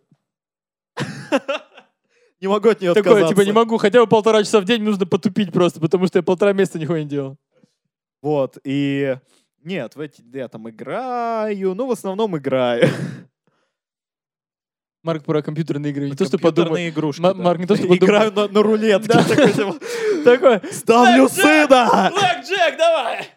[2.41, 3.35] Не могу от нее Такое, отказаться.
[3.35, 6.23] типа, не могу, хотя бы полтора часа в день нужно потупить просто, потому что я
[6.23, 7.35] полтора месяца нихуя не делал.
[8.21, 9.17] Вот, и...
[9.61, 12.87] Нет, в эти я там играю, ну, в основном играю.
[15.01, 16.09] Марк про компьютерные игры.
[16.09, 16.89] Не то, что подумай.
[16.89, 17.33] игрушки, да.
[17.33, 19.07] Марк, не то, чтобы Играю на, на рулетке.
[19.07, 19.75] Такой, типа,
[20.25, 22.11] Такой, Ставлю сына!
[22.11, 23.27] Блэк Джек, давай!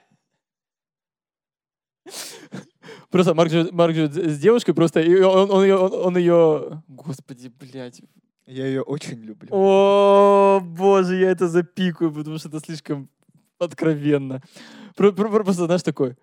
[3.11, 6.83] Просто Марк живет, Марк живет с девушкой, просто и он, он, ее, он, он ее...
[6.89, 8.01] Господи, блядь.
[8.47, 9.49] Я ее очень люблю.
[9.53, 13.09] О, боже, я это запикаю, потому что это слишком
[13.59, 14.43] откровенно.
[14.97, 16.17] Про- про- про- Просто, знаешь, такой...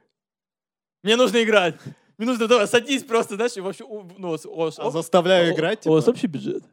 [1.03, 1.75] Мне нужно играть.
[2.19, 3.85] Нужно, давай, садись просто, знаешь, и вообще...
[4.17, 4.37] Ну,
[4.77, 6.63] А заставляю играть, У вас типа, общий бюджет?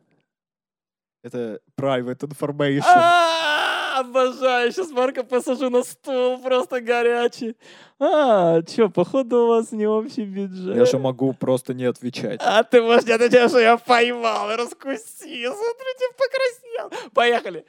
[1.22, 2.82] это private information.
[2.85, 7.56] А, Обожаю, сейчас Марка посажу на стул, просто горячий.
[7.98, 10.76] А, чё, походу у вас не общий бюджет.
[10.76, 12.40] Я же могу просто не отвечать.
[12.42, 15.54] А ты можешь не отвечать, что я поймал и раскусил.
[15.54, 17.11] Смотрите, покраснел.
[17.12, 17.64] Поехали.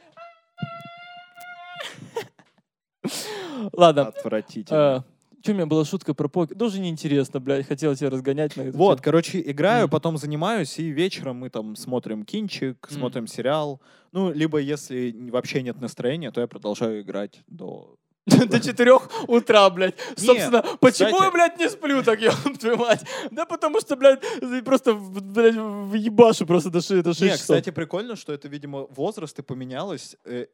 [3.71, 4.07] Ладно.
[4.07, 5.05] Отвратительно.
[5.47, 6.57] Что у меня была шутка про покер?
[6.57, 7.65] Тоже неинтересно, блядь.
[7.65, 8.77] Хотел тебя разгонять на это.
[8.77, 9.91] Вот, короче, играю, Мгм.
[9.91, 12.99] потом занимаюсь, и вечером мы там смотрим кинчик, Мгм.
[12.99, 13.79] смотрим сериал.
[14.12, 17.95] Ну, либо если вообще нет настроения, то я продолжаю играть до...
[18.27, 19.95] До четырех утра, блядь.
[20.17, 23.03] Собственно, почему я, блядь, не сплю так, ёб твою мать?
[23.31, 24.21] Да потому что, блядь,
[24.65, 27.41] просто, блядь, въебашу просто до 6, до 6 Не, часов.
[27.41, 30.17] кстати, прикольно, что это, видимо, возраст и поменялось.
[30.25, 30.45] э,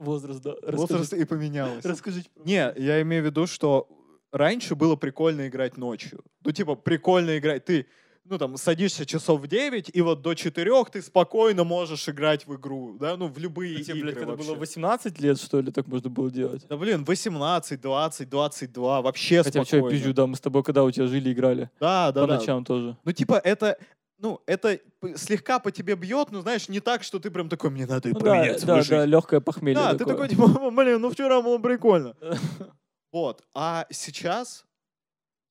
[0.00, 0.54] Возраст, да.
[0.62, 1.84] Возраст и поменялось.
[1.84, 2.28] расскажите.
[2.44, 3.88] Не, я имею в виду, что
[4.32, 6.22] раньше было прикольно играть ночью.
[6.44, 7.64] Ну, типа, прикольно играть.
[7.64, 7.86] Ты,
[8.26, 12.56] ну, там, садишься часов в 9, и вот до 4 ты спокойно можешь играть в
[12.56, 14.48] игру, да, ну, в любые Тебе, игры блядь, когда вообще.
[14.48, 16.66] было 18 лет, что ли, так можно было делать?
[16.68, 19.90] Да, блин, 18, 20, 22, вообще Хотя, что я спокойно.
[19.90, 21.70] пизжу, да, мы с тобой когда у тебя жили, играли.
[21.78, 22.38] Да, да, По да.
[22.38, 22.96] ночам тоже.
[23.04, 23.76] Ну, типа, это...
[24.18, 24.80] ну, это
[25.16, 28.12] слегка по тебе бьет, но, знаешь, не так, что ты прям такой, мне надо и
[28.12, 29.04] Ну да, да, да, жизнь».
[29.04, 29.78] легкое похмелье.
[29.78, 32.16] Да, ты такой, типа, блин, ну вчера было прикольно.
[33.12, 33.44] Вот.
[33.54, 34.64] А сейчас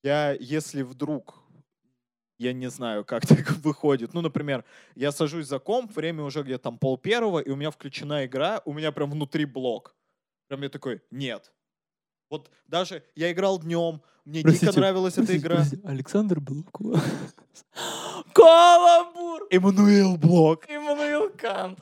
[0.04, 1.43] я, если вдруг,
[2.44, 4.64] я не знаю, как так выходит, ну, например,
[4.96, 8.62] я сажусь за комп, время уже где-то там пол первого, и у меня включена игра,
[8.66, 9.96] у меня прям внутри блок.
[10.48, 11.52] Прям я такой, нет.
[12.30, 15.56] Вот даже я играл днем, мне дико Простите, нравилась эта Простите, игра.
[15.58, 16.80] простите, Александр Блок.
[18.34, 19.48] Каламбур!
[19.52, 20.66] Эммануил Блок.
[20.70, 21.80] Иммануил Кант.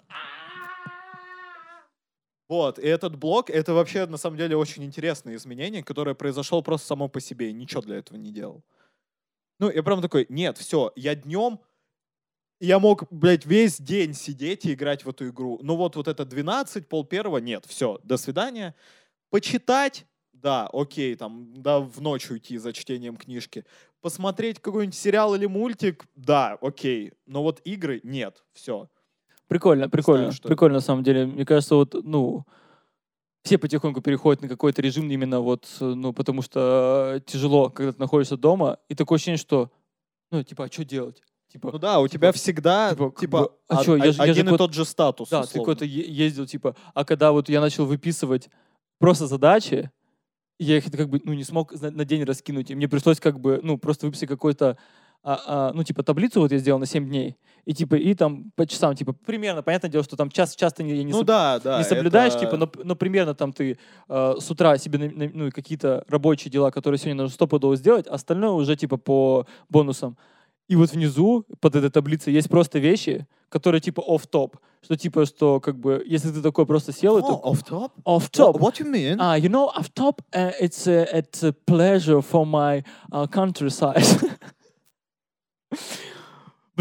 [2.50, 6.86] Вот, и этот блок, это вообще, на самом деле, очень интересное изменение, которое произошло просто
[6.86, 8.62] само по себе, и ничего для этого не делал.
[9.62, 11.60] Ну, я прям такой, нет, все, я днем,
[12.60, 15.60] я мог, блядь, весь день сидеть и играть в эту игру.
[15.62, 18.74] Ну вот, вот это 12, пол первого, нет, все, до свидания.
[19.30, 23.64] Почитать, да, окей, там, да, в ночь уйти за чтением книжки.
[24.02, 27.14] Посмотреть какой-нибудь сериал или мультик, да, окей.
[27.28, 28.90] Но вот игры, нет, все.
[29.48, 31.28] Прикольно, прикольно, что прикольно на самом деле.
[31.28, 32.48] Мне кажется, вот, ну,
[33.44, 38.00] все потихоньку переходят на какой-то режим именно вот, ну, потому что э, тяжело, когда ты
[38.00, 39.72] находишься дома, и такое ощущение, что,
[40.32, 41.22] ну, типа, а что делать?
[41.52, 44.26] Типа, Ну да, у тебя всегда, типа, типа, а од- чё, я о- же- я
[44.26, 45.66] же один и тот же статус, да, ты условно.
[45.66, 48.50] куда-то е- ездил, типа, а когда вот я начал выписывать
[49.00, 49.92] просто задачи,
[50.60, 53.40] я их как бы, ну, не смог на, на день раскинуть, и мне пришлось как
[53.40, 54.78] бы, ну, просто выписать какой-то,
[55.24, 58.52] а, а, ну, типа, таблицу вот я сделал на 7 дней, и типа, и там
[58.56, 61.60] по часам, типа, примерно, понятное дело, что там час, часто не, не Ну соб- да,
[61.60, 61.78] да.
[61.78, 63.78] не соблюдаешь, это- типа, но, но примерно там ты
[64.10, 68.08] э, с утра себе на- на- ну, какие-то рабочие дела, которые сегодня нужно стопудово сделать,
[68.08, 70.18] а остальное уже типа по бонусам.
[70.68, 74.56] И вот внизу под этой таблицей есть просто вещи, которые типа оф-топ.
[74.84, 77.92] Что типа, что как бы, если ты такой просто сел, и О, такой, off top?
[78.06, 78.58] оф-топ.
[78.58, 79.18] What you mean?
[79.20, 84.02] Ah, you know, off top, uh, it's a, it's a pleasure for my uh, countryside.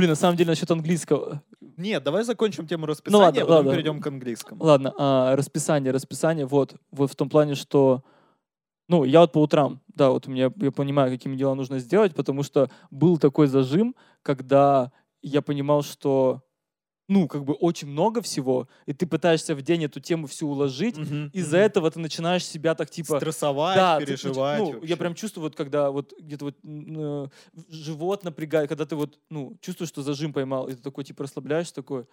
[0.01, 1.43] Блин, на самом деле насчет английского.
[1.77, 3.73] Нет, давай закончим тему расписания, Ну ладно, а потом ладно.
[3.73, 4.65] перейдем к английскому.
[4.65, 8.03] Ладно, а, расписание, расписание, вот, вот в том плане, что,
[8.89, 12.15] ну, я вот по утрам, да, вот у меня, я понимаю, какими дела нужно сделать,
[12.15, 16.41] потому что был такой зажим, когда я понимал, что,
[17.11, 21.01] ну, как бы очень много всего, и ты пытаешься в день эту тему всю уложить,
[21.01, 21.59] Мгм, из-за мгм.
[21.59, 24.47] этого ты начинаешь себя так, типа, Стрессовать, да, ты переживать.
[24.51, 24.97] ну, я вообще.
[24.97, 27.27] прям чувствую, вот когда вот где-то вот э,
[27.69, 31.75] живот напрягает, когда ты вот, ну, чувствуешь, что зажим поймал, и ты такой, типа, расслабляешься,
[31.75, 32.07] такой,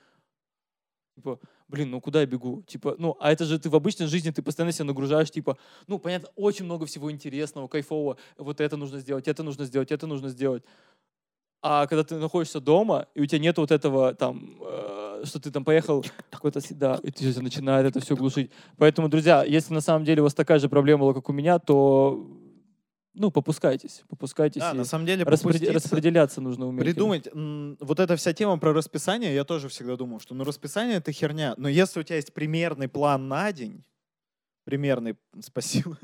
[1.15, 2.61] типа, блин, ну куда я бегу?
[2.63, 5.57] Типа, ну, а это же ты в обычной жизни, ты постоянно себя нагружаешь, типа,
[5.87, 10.05] ну, понятно, очень много всего интересного, кайфового, вот это нужно сделать, это нужно сделать, это
[10.07, 10.63] нужно сделать.
[11.61, 15.49] А когда ты находишься дома, и у тебя нет вот этого там, э, что ты
[15.51, 18.51] там поехал какой-то, да, и ты начинает это все глушить.
[18.77, 21.57] Поэтому, друзья, если на самом деле у вас такая же проблема была, как у меня,
[21.57, 22.27] то,
[23.15, 24.61] ну, попускайтесь, попускайтесь.
[24.61, 26.85] Да, на самом деле распреде- попуститься, распределяться нужно уметь.
[26.85, 31.11] Придумать, вот эта вся тема про расписание, я тоже всегда думал, что ну расписание это
[31.11, 33.83] херня, но если у тебя есть примерный план на день,
[34.63, 35.97] примерный, спасибо,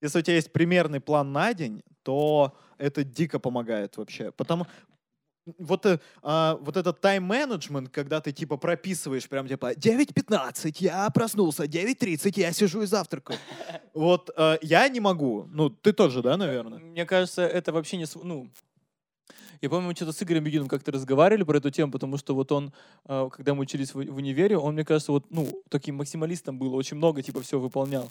[0.00, 4.66] если у тебя есть примерный план на день, то это дико помогает вообще, потому
[5.58, 11.64] вот, э, а, вот этот тайм-менеджмент, когда ты типа прописываешь прям типа 9.15, я проснулся,
[11.64, 13.38] 9.30, я сижу и завтракаю.
[13.94, 15.48] Вот э, я не могу.
[15.50, 16.78] Ну, ты тоже, да, наверное?
[16.78, 18.04] Мне кажется, это вообще не...
[18.22, 18.48] Ну,
[19.60, 22.52] я помню, мы что-то с Игорем Бегиным как-то разговаривали про эту тему, потому что вот
[22.52, 22.72] он,
[23.06, 26.96] э, когда мы учились в, универе, он, мне кажется, вот, ну, таким максималистом был, очень
[26.96, 28.10] много, типа, все выполнял.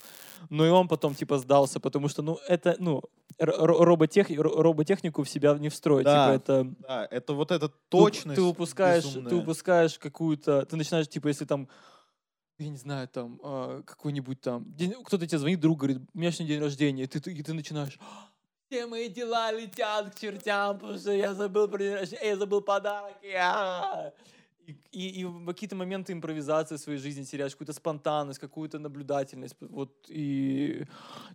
[0.49, 3.01] Но и он потом, типа, сдался, потому что, ну, это, ну,
[3.39, 6.05] роботех, роботехнику в себя не встроить.
[6.05, 6.25] Да.
[6.25, 6.75] Типа, это...
[6.79, 8.35] Да, это вот эта ты точность.
[8.35, 9.35] Ты упускаешь, ты безумная.
[9.35, 10.65] упускаешь какую-то...
[10.65, 11.67] Ты начинаешь, типа, если там
[12.59, 14.65] я не знаю, там, а, какой-нибудь там,
[15.05, 17.53] кто-то тебе звонит, друг говорит, у меня сегодня день рождения, и ты, ты- и ты
[17.53, 17.99] начинаешь,
[18.67, 21.69] все мои дела летят к чертям, потому что я забыл
[22.21, 23.33] я забыл подарки.
[23.35, 24.11] а».
[24.65, 29.55] И, и- и в какие-то моменты импровизации в своей жизни теряешь, какую-то спонтанность, какую-то наблюдательность.
[29.61, 30.83] Вот, и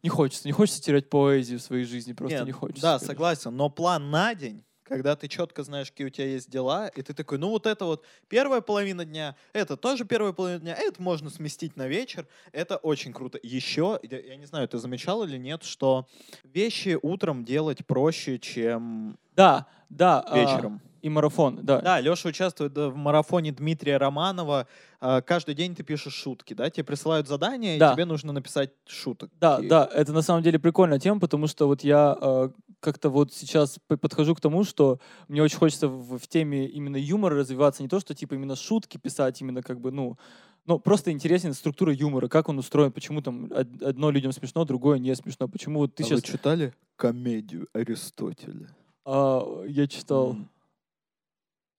[0.02, 2.82] не хочется, не хочется терять поэзию в своей жизни, просто Нет, не хочется.
[2.82, 3.06] Да, короче.
[3.06, 3.56] согласен.
[3.56, 4.62] Но план на день,
[4.92, 7.85] когда ты четко знаешь, какие у тебя есть дела, и ты такой, ну вот это
[7.87, 12.76] вот первая половина дня, это тоже первая половина дня, это можно сместить на вечер, это
[12.76, 13.38] очень круто.
[13.42, 16.07] Еще, я, не знаю, ты замечал или нет, что
[16.44, 20.20] вещи утром делать проще, чем Да, да.
[20.20, 20.83] а, вечером.
[21.00, 21.81] и марафон, да.
[21.81, 24.66] Да, Леша участвует в марафоне Дмитрия Романова.
[25.00, 26.68] А, Каждый день ты пишешь шутки, да?
[26.70, 27.90] Тебе присылают задание, Да.
[27.90, 29.31] и тебе нужно написать шуток.
[29.40, 32.50] Да, И- да, это на самом деле прикольная тема, потому что вот я э,
[32.82, 37.36] как-то вот сейчас подхожу к тому, что мне очень хочется в, в теме именно юмора
[37.36, 40.18] развиваться, не то, что типа именно шутки писать, именно как бы, ну,
[40.66, 44.98] ну, просто интересен структура юмора, как он устроен, почему там од- одно людям смешно, другое
[44.98, 46.20] не смешно, почему вот ты А сейчас...
[46.20, 48.68] вы читали комедию Аристотеля?
[49.06, 50.32] я читал...
[50.32, 50.50] М.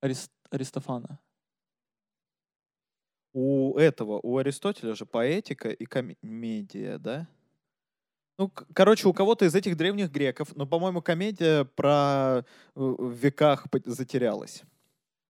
[0.01, 1.19] Арис- Аристофана.
[3.33, 7.27] У этого, у Аристотеля же поэтика и комедия, да?
[8.37, 12.43] Ну, короче, у кого-то из этих древних греков, но, по-моему, комедия про э,
[12.75, 14.63] в веках затерялась.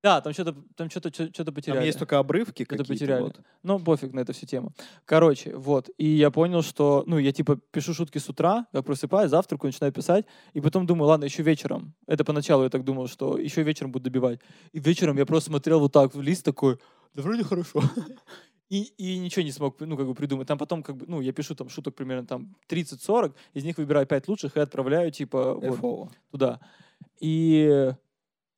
[0.03, 1.85] Да, там что-то там что-то что-то Там потеряли.
[1.85, 2.83] есть только обрывки какие-то.
[2.91, 3.21] потеряли.
[3.21, 3.39] вот.
[3.63, 4.73] Ну, пофиг на эту всю тему.
[5.05, 5.89] Короче, вот.
[5.97, 9.93] И я понял, что, ну, я типа пишу шутки с утра, как просыпаюсь, завтракаю, начинаю
[9.93, 11.93] писать, и потом думаю, ладно, еще вечером.
[12.05, 14.41] Это поначалу я так думал, что еще вечером буду добивать.
[14.73, 16.79] И вечером я просто смотрел вот так в лист такой,
[17.13, 17.81] да вроде хорошо.
[18.69, 20.47] И, и ничего не смог, ну, как бы придумать.
[20.47, 24.07] Там потом, как бы, ну, я пишу там шуток примерно там 30-40, из них выбираю
[24.07, 26.59] 5 лучших и отправляю, типа, вот, туда.
[27.19, 27.93] И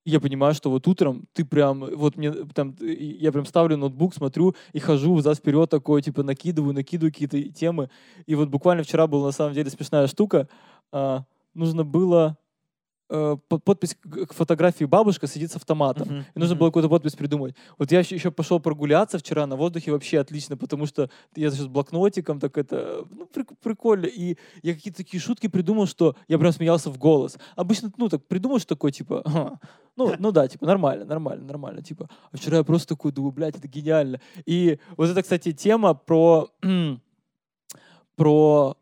[0.05, 4.55] я понимаю, что вот утром ты прям, вот мне там, я прям ставлю ноутбук, смотрю
[4.71, 7.89] и хожу взад вперед такой, типа накидываю, накидываю какие-то темы.
[8.27, 10.47] И вот буквально вчера была на самом деле смешная штука.
[10.91, 12.37] А, нужно было
[13.07, 16.07] подпись к фотографии бабушка сидит с автоматом.
[16.07, 17.55] Мгм, И нужно было какую-то подпись придумать.
[17.77, 22.39] Вот я еще пошел прогуляться вчера на воздухе вообще отлично, потому что я с блокнотиком,
[22.39, 24.05] так это, ну, прик- прикольно.
[24.07, 27.37] И я какие-то такие шутки придумал, что я прям смеялся в голос.
[27.55, 29.59] Обычно, ну, так придумаешь такой, типа, «Ага,
[29.95, 32.09] ну, ну да, типа, нормально, нормально, нормально, типа.
[32.31, 34.19] А вчера я просто такой думаю, блядь, это гениально.
[34.45, 36.49] И вот это, кстати, тема про,
[38.15, 38.77] про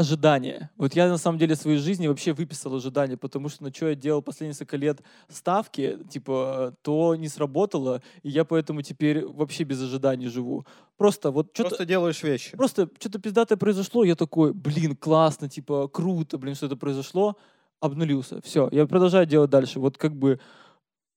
[0.00, 0.70] ожидания.
[0.76, 3.88] Вот я на самом деле в своей жизни вообще выписал ожидания, потому что на что
[3.88, 9.64] я делал последние несколько лет ставки, типа, то не сработало, и я поэтому теперь вообще
[9.64, 10.64] без ожиданий живу.
[10.96, 11.68] Просто вот что-то...
[11.68, 12.56] Просто делаешь вещи.
[12.56, 17.36] Просто что-то пиздатое произошло, я такой, блин, классно, типа, круто, блин, что это произошло,
[17.80, 18.40] обнулился.
[18.42, 19.80] Все, я продолжаю делать дальше.
[19.80, 20.40] Вот как бы,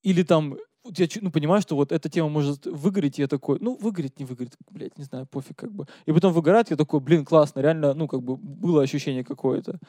[0.04, 3.76] или там, я ну, понимаю, что вот эта тема может выгореть, и я такой, ну,
[3.76, 5.88] выгорит, не выгорит, блядь, не знаю, пофиг как бы.
[6.06, 9.80] И потом выгорает, я такой, блин, классно, реально, ну, как бы было ощущение какое-то.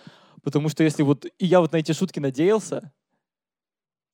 [0.42, 2.92] Потому что если вот, и я вот на эти шутки надеялся,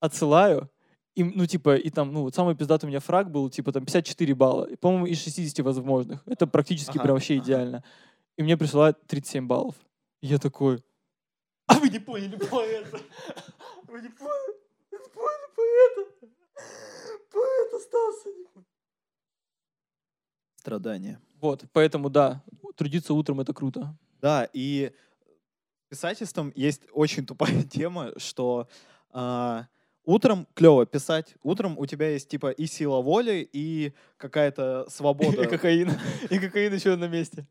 [0.01, 0.71] отсылаю,
[1.15, 3.85] и, ну, типа, и там, ну, вот самый пиздатый у меня фраг был, типа, там,
[3.85, 4.65] 54 балла.
[4.65, 6.23] И, по-моему, из 60 возможных.
[6.27, 7.45] Это практически Ага, прям вообще ага.
[7.45, 7.85] идеально.
[8.39, 9.75] И мне присылают 37 баллов.
[10.23, 10.83] И я такой,
[11.71, 13.01] а вы не поняли поэта.
[13.87, 14.57] Вы не поняли,
[14.91, 16.20] вы не поняли поэта.
[17.33, 18.29] Поэт остался.
[20.57, 21.21] Страдания.
[21.41, 22.43] Вот, поэтому, да,
[22.77, 23.97] трудиться утром— это круто.
[24.21, 24.93] Да, и
[25.87, 28.69] с писательством есть очень тупая тема, что
[29.11, 29.67] а,
[30.05, 35.47] утром клево писать, утром у тебя есть типа и сила воли, и какая-то И свобода,
[35.47, 35.93] кокаин.
[36.29, 37.47] И кокаин еще на месте.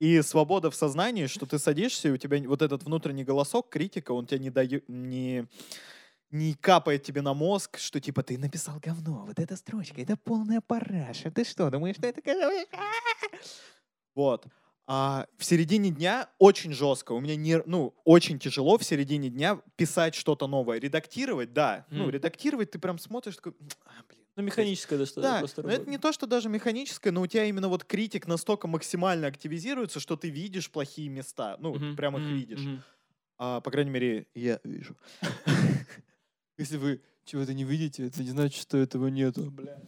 [0.00, 4.12] и свобода в сознании, что ты садишься, и у тебя вот этот внутренний голосок, критика,
[4.12, 5.46] он тебя не дает, не,
[6.30, 10.60] не капает тебе на мозг, что типа ты написал говно, вот эта строчка, это полная
[10.60, 12.20] параша, ты что, думаешь, что это...
[14.14, 14.46] Вот.
[14.86, 17.12] А в середине дня очень жестко.
[17.12, 20.78] У меня не, ну, очень тяжело в середине дня писать что-то новое.
[20.78, 21.86] Редактировать, да.
[21.90, 22.10] Ну, Мгм.
[22.10, 23.54] редактировать ты прям смотришь, такой,
[23.86, 24.24] а, блин.
[24.36, 27.26] Ну, механическое, да, что Да, просто но это не то, что даже механическое, но у
[27.26, 31.56] тебя именно вот критик настолько максимально активизируется, что ты видишь плохие места.
[31.60, 32.60] Ну, Мгм, прям их мгм, видишь.
[32.60, 32.84] мгм.
[33.38, 34.96] А, по крайней мере, я вижу.
[36.56, 39.50] Если вы чего-то не видите, это не значит, что этого нету.
[39.50, 39.80] Бля.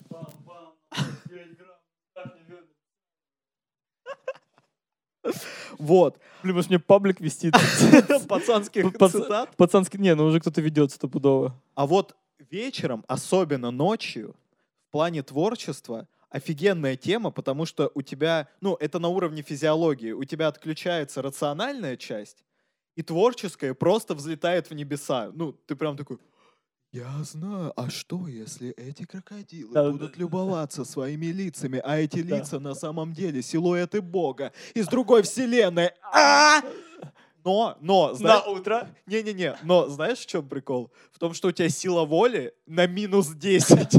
[5.78, 6.18] Вот.
[6.42, 7.50] Блин, может мне паблик вести?
[8.28, 9.56] Пацанских Пац- цитат.
[9.56, 11.60] Пацанский, не, ну уже кто-то ведет стопудово.
[11.74, 12.16] А вот
[12.50, 14.36] вечером, особенно ночью,
[14.88, 20.24] в плане творчества, офигенная тема, потому что у тебя, ну, это на уровне физиологии, у
[20.24, 22.44] тебя отключается рациональная часть,
[22.94, 25.30] и творческое просто взлетает в небеса.
[25.34, 26.18] Ну, ты прям такой,
[26.96, 30.18] я знаю, а что, если эти крокодилы Да, будут да.
[30.18, 32.36] любоваться своими лицами, а эти Да.
[32.38, 35.90] лица на самом деле силуэты Бога из другой вселенной?
[36.02, 36.62] А!
[37.44, 38.88] Но, но, знаешь, утро?
[39.06, 40.90] не-не-не, но знаешь, в чем прикол?
[41.12, 43.90] В том, что у тебя сила воли на минус 10.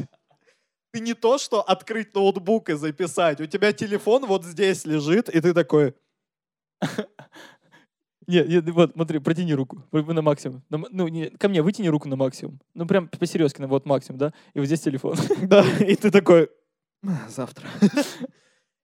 [0.91, 3.39] Ты не то, что открыть ноутбук и записать.
[3.39, 5.93] У тебя телефон вот здесь лежит, и ты такой...
[8.27, 10.61] Нет, нет, вот, смотри, протяни руку на максимум.
[10.69, 12.59] На ну, не, ко мне вытяни руку на максимум.
[12.73, 14.33] Ну, прям по-серьезки, на вот максимум, да?
[14.53, 15.15] И вот здесь телефон.
[15.41, 16.49] Да, и ты такой...
[17.05, 17.67] «А, Завтра.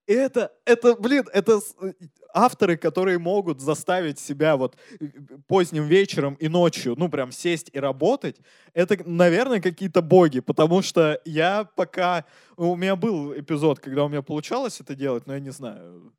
[0.06, 1.93] И это, это, блин, это э,
[2.34, 5.08] авторы, которые могут заставить себя вот э,
[5.47, 8.36] поздним вечером и ночью, ну, прям сесть и работать,
[8.73, 12.25] это, наверное, какие-то боги, потому что я пока...
[12.58, 16.13] У меня был эпизод, когда у меня получалось это делать, но я не знаю.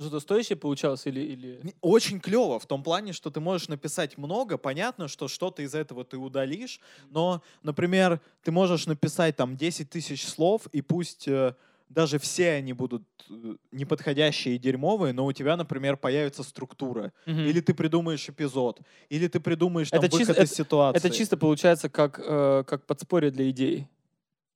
[0.00, 1.20] Что-то стоящее получалось или...
[1.20, 1.74] или...
[1.80, 4.56] Очень клево в том плане, что ты можешь написать много.
[4.56, 6.80] Понятно, что что-то из этого ты удалишь,
[7.10, 11.54] но, например, ты можешь написать там 10 тысяч слов, и пусть э,
[11.88, 17.12] даже все они будут э, неподходящие и дерьмовые, но у тебя, например, появится структура.
[17.26, 17.40] Мгм.
[17.40, 20.98] Или ты придумаешь эпизод, или ты придумаешь там Это чисто- выход из ситуации.
[20.98, 23.88] Это чисто получается как, э, как подспорье для идей.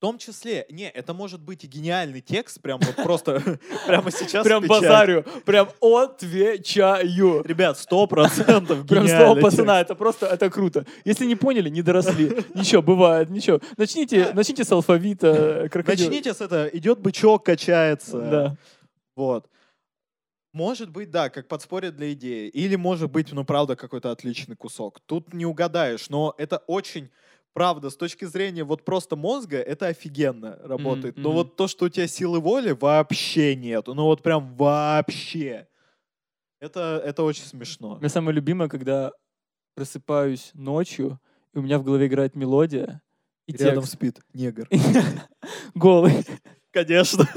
[0.02, 3.40] Том числе, не, это может быть и гениальный текст, прям вот просто
[3.86, 7.44] прямо сейчас Прям базарю, прям отвечаю.
[7.44, 10.84] Ребят, сто процентов Прям слово пацана, это просто, это круто.
[11.04, 12.36] Если не поняли, не доросли.
[12.52, 13.60] Ничего, бывает, ничего.
[13.76, 15.82] Начните, начните с алфавита э.
[15.86, 18.20] Начните с этого, идет бычок, качается.
[18.20, 18.56] Да.
[19.14, 19.46] Вот.
[20.52, 22.48] Может быть, да, как подспорье для идеи.
[22.48, 24.98] Или может быть, ну, правда, какой-то отличный кусок.
[25.06, 27.08] Тут не угадаешь, но это очень,
[27.52, 31.16] правда, с точки зрения вот просто мозга, это офигенно работает.
[31.16, 31.38] Но мгм.
[31.38, 33.86] вот то, что у тебя силы воли, вообще нет.
[33.86, 35.68] Ну, вот прям вообще.
[36.60, 37.96] Это, это очень смешно.
[37.96, 39.12] Мне самое любимое, когда
[39.74, 41.20] просыпаюсь ночью,
[41.54, 43.02] и у меня в голове играет мелодия,
[43.46, 43.94] и Рядом текст.
[43.94, 44.68] спит негр.
[45.74, 46.24] Голый.
[46.70, 47.28] Конечно.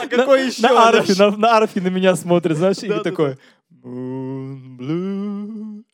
[0.00, 0.62] А какой еще?
[0.62, 3.38] На арфе, на, арфе на меня смотрит, знаешь, и такой...
[3.70, 5.84] Moon blue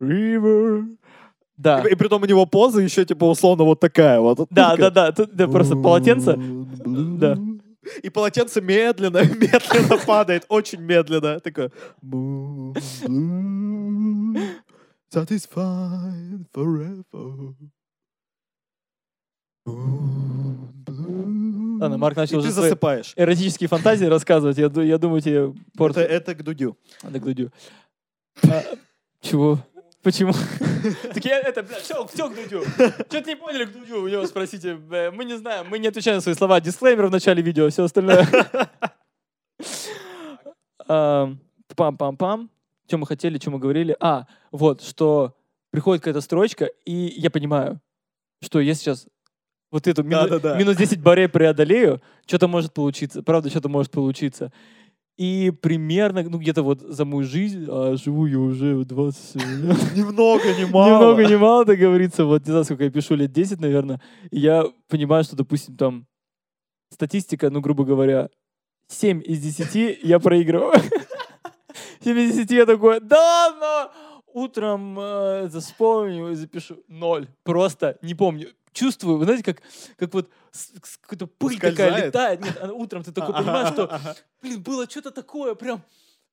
[0.00, 0.97] river.
[1.58, 1.82] Да.
[1.86, 4.46] И притом у него поза еще типа условно вот такая вот.
[4.50, 6.36] Да, да, да, тут да, просто полотенце.
[6.38, 7.36] Да.
[8.02, 11.40] И полотенце медленно, медленно падает, очень медленно.
[11.40, 11.70] Такое.
[15.12, 17.54] Satisfied forever.
[21.80, 23.12] Ладно, Марк начал И ты уже свои засыпаешь.
[23.16, 24.58] эротические фантазии рассказывать.
[24.58, 25.98] Я, я думаю, тебе Это, портит.
[26.02, 26.76] это к Дудю.
[27.02, 27.52] Надо к Дудю.
[28.42, 28.62] А,
[29.20, 29.60] Чего?
[30.08, 30.32] Почему?
[31.12, 32.64] Так я это, бля, все, все к Дудю.
[32.64, 34.74] Что-то не поняли к Дудю, у него спросите.
[35.12, 36.62] Мы не знаем, мы не отвечаем на свои слова.
[36.62, 38.26] Дисклеймер в начале видео, все остальное.
[40.88, 42.48] Пам-пам-пам.
[42.86, 43.94] Что мы хотели, что мы говорили?
[44.00, 45.36] А, вот, что
[45.70, 47.78] приходит какая-то строчка, и я понимаю,
[48.42, 49.06] что я сейчас
[49.70, 50.56] вот эту мину- Да-да-да.
[50.56, 53.22] минус 10 барей преодолею, что-то может получиться.
[53.22, 54.54] Правда, что-то может получиться.
[55.18, 59.76] И примерно, ну, где-то вот за мою жизнь, а живу я уже 20 лет.
[59.96, 60.86] Ни много, ни мало.
[60.86, 62.24] Ни много, ни мало, так говорится.
[62.24, 64.00] Вот не знаю, сколько я пишу, лет 10, наверное.
[64.30, 66.06] И я понимаю, что, допустим, там
[66.92, 68.28] статистика, ну, грубо говоря,
[68.86, 70.80] 7 из 10 я проигрываю.
[72.04, 73.92] 7 из 10 я такой, да, но
[74.40, 76.76] утром э, вспомню и запишу.
[76.86, 77.26] Ноль.
[77.42, 78.50] Просто не помню.
[78.72, 79.62] Чувствую, вы знаете, как,
[79.96, 80.30] как вот
[81.00, 82.06] какая-то пыль такая Ускользает?
[82.06, 82.40] летает.
[82.40, 84.00] Нет, утром ты такой понимаешь, что
[84.42, 85.82] блин, было что-то такое, прям,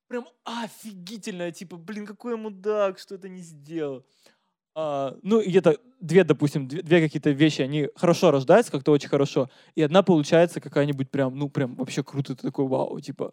[0.08, 4.04] прям офигительное, типа, блин, какой мудак, что это не сделал.
[4.74, 9.48] А, ну, где-то две, допустим, две, две какие-то вещи, они хорошо рождаются, как-то очень хорошо,
[9.74, 13.32] и одна получается какая-нибудь прям, ну, прям вообще круто, ты такой, вау, типа,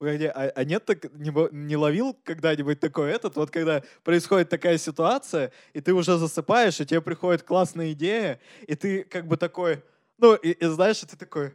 [0.00, 4.78] Погоди, а, а нет так не, не ловил когда-нибудь такой этот, вот когда происходит такая
[4.78, 9.82] ситуация, и ты уже засыпаешь, и тебе приходит классная идея, и ты как бы такой,
[10.20, 11.52] ну, и, и знаешь, ты такой,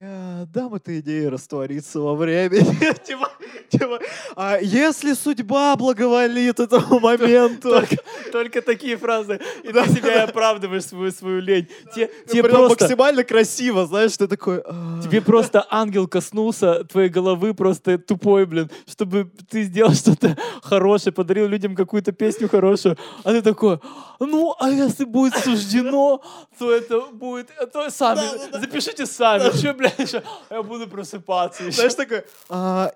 [0.00, 2.94] я дам этой идее раствориться во времени.
[3.06, 3.29] Типа,
[3.70, 4.00] типа,
[4.36, 7.70] а если судьба благоволит этому моменту?
[7.70, 7.96] только,
[8.32, 11.68] только такие фразы, и ты себя и оправдываешь свою, свою лень.
[11.94, 12.84] Те- тебе просто...
[12.84, 14.62] максимально красиво, знаешь, ты такой...
[14.64, 15.00] «А».
[15.02, 21.46] Тебе просто ангел коснулся твоей головы, просто тупой, блин, чтобы ты сделал что-то хорошее, подарил
[21.48, 22.96] людям какую-то песню хорошую.
[23.24, 23.78] А ты такой,
[24.18, 26.22] ну, а если будет суждено,
[26.58, 27.50] то это будет...
[27.72, 28.20] То сами,
[28.52, 29.56] запишите сами.
[29.56, 30.14] Что, блядь?
[30.50, 31.76] Я буду просыпаться еще.
[31.76, 32.92] Знаешь, такой, «А,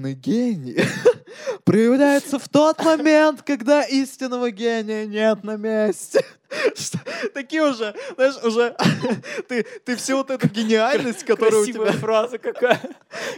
[0.00, 0.76] истинный гений
[1.64, 6.24] проявляется в тот момент, когда истинного гения нет на месте.
[6.76, 6.98] Что-
[7.34, 8.74] Такие уже, знаешь, уже
[9.48, 11.92] ты, ты всю вот эту гениальность, которая у тебя...
[11.92, 12.80] фраза какая.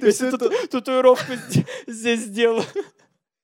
[0.00, 2.64] Ты всю, эту, тату- татуировку зде- здесь сделал.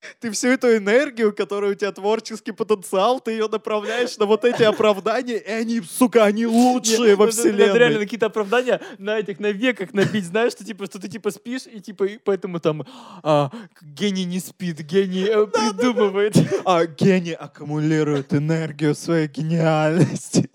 [0.20, 4.62] ты всю эту энергию, которая у тебя творческий потенциал, ты ее направляешь на вот эти
[4.62, 8.04] оправдания, и они, сука, они лучшие во Надо- надо реально вселенной.
[8.04, 11.80] какие-то оправдания на этих, на веках набить, знаешь, что типа, что ты типа спишь, и
[11.80, 12.86] типа, поэтому там
[13.22, 13.50] а,
[13.82, 16.34] гений не спит, гений э, придумывает.
[16.64, 20.50] а гений аккумулирует энергию своей гениальности.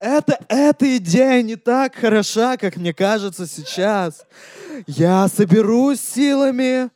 [0.00, 4.26] Это, эта идея не так хороша, как мне кажется сейчас.
[4.86, 6.90] Я соберусь силами.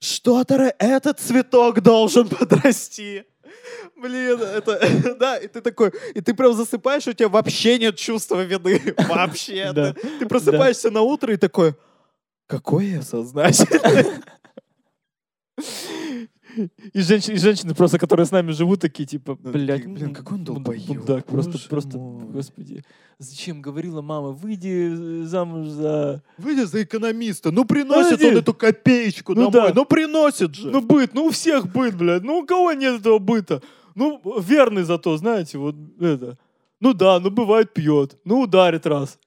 [0.00, 3.24] Что-то этот цветок должен подрасти.
[3.96, 8.42] Блин, это, да, и ты такой, и ты прям засыпаешь, у тебя вообще нет чувства
[8.42, 9.72] вины, вообще.
[9.72, 9.92] Да.
[9.92, 11.74] Ты, ты просыпаешься на утро и такой,
[12.46, 14.22] какой я сознательный.
[16.92, 20.38] И женщины, и женщины просто, которые с нами живут, такие типа, Ну, блядь, блин, какой
[20.38, 22.26] он долбоёб, мудак, просто, боже просто, мой.
[22.32, 22.84] господи,
[23.18, 26.22] зачем говорила мама, выйди э, замуж за...
[26.38, 27.50] Выйди за экономиста.
[27.50, 29.68] Ну приносит он эту копеечку Ну домой.
[29.68, 29.74] да.
[29.74, 30.70] Ну приносит же.
[30.70, 33.62] Ну, быт, ну у всех быт, блядь, ну у кого нет этого быта?
[33.94, 36.38] Ну, верный зато, знаете, вот это.
[36.80, 39.18] Ну да, ну бывает пьет, ну ударит раз.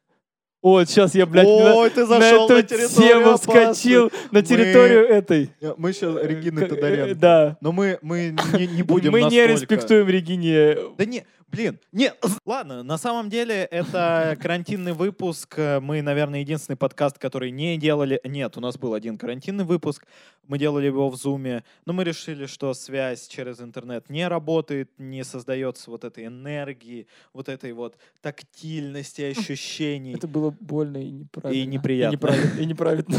[0.62, 4.44] Вот, сейчас я, блядь, на, Ой, ты на зашел эту на территорию тему вскочил, на
[4.44, 5.50] территорию этой.
[5.78, 7.16] Мы сейчас Регины э, Тодоренко.
[7.16, 7.58] Да.
[7.62, 9.54] Но мы, мы не, не будем Мы не настолько.
[9.54, 10.78] респектуем Регине.
[11.00, 12.14] Да не, блин, не,
[12.46, 15.58] ладно, на самом деле это карантинный выпуск.
[15.82, 18.22] Мы, наверное, единственный подкаст, который не делали...
[18.24, 20.06] Нет, у нас был один карантинный выпуск,
[20.48, 25.24] мы делали его в Зуме, но мы решили, что связь через интернет не работает, не
[25.24, 30.14] создается вот этой энергии, вот этой вот тактильности, ощущений.
[30.14, 31.72] Это было больно и неправильно.
[31.72, 32.14] неприятно.
[32.14, 32.60] И неправильно.
[32.60, 33.18] И неправильно.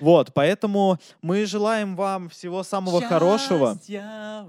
[0.00, 3.78] Вот, поэтому мы желаем вам всего самого хорошего.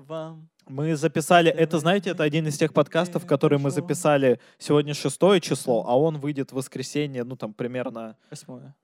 [0.07, 0.49] Вам.
[0.67, 5.85] Мы записали, это, знаете, это один из тех подкастов, которые мы записали сегодня шестое число,
[5.87, 8.75] а он выйдет в воскресенье, ну там примерно, Восьмое.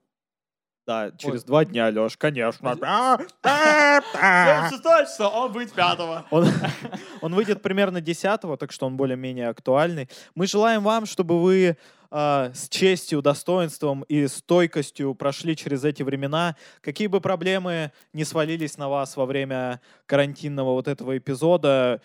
[0.89, 2.71] Да, через два дня, Леш, конечно.
[4.71, 6.25] Шестое число, он будет пятого.
[6.31, 6.47] Он,
[7.21, 10.09] он выйдет примерно 10 так что он более-менее актуальный.
[10.33, 11.77] Мы желаем вам, чтобы вы
[12.09, 16.55] а, с честью, достоинством и стойкостью прошли через эти времена.
[16.81, 22.01] Какие бы проблемы не свалились на вас во время карантинного вот этого эпизода,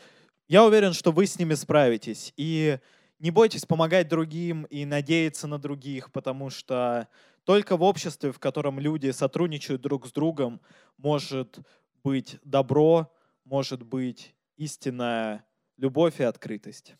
[0.46, 2.34] я уверен, что вы с ними справитесь.
[2.36, 2.78] И
[3.18, 7.08] не бойтесь помогать другим и надеяться на других, потому что
[7.44, 10.60] только в обществе, в котором люди сотрудничают друг с другом,
[10.96, 11.58] может
[12.02, 13.12] быть добро,
[13.44, 15.44] может быть истинная
[15.76, 16.94] любовь и открытость.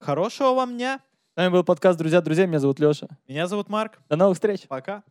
[0.00, 1.00] Хорошего вам дня.
[1.34, 2.46] С вами был подкаст «Друзья, друзья».
[2.46, 3.06] Меня зовут Леша.
[3.28, 4.00] Меня зовут Марк.
[4.08, 4.66] До новых встреч.
[4.66, 5.04] Пока.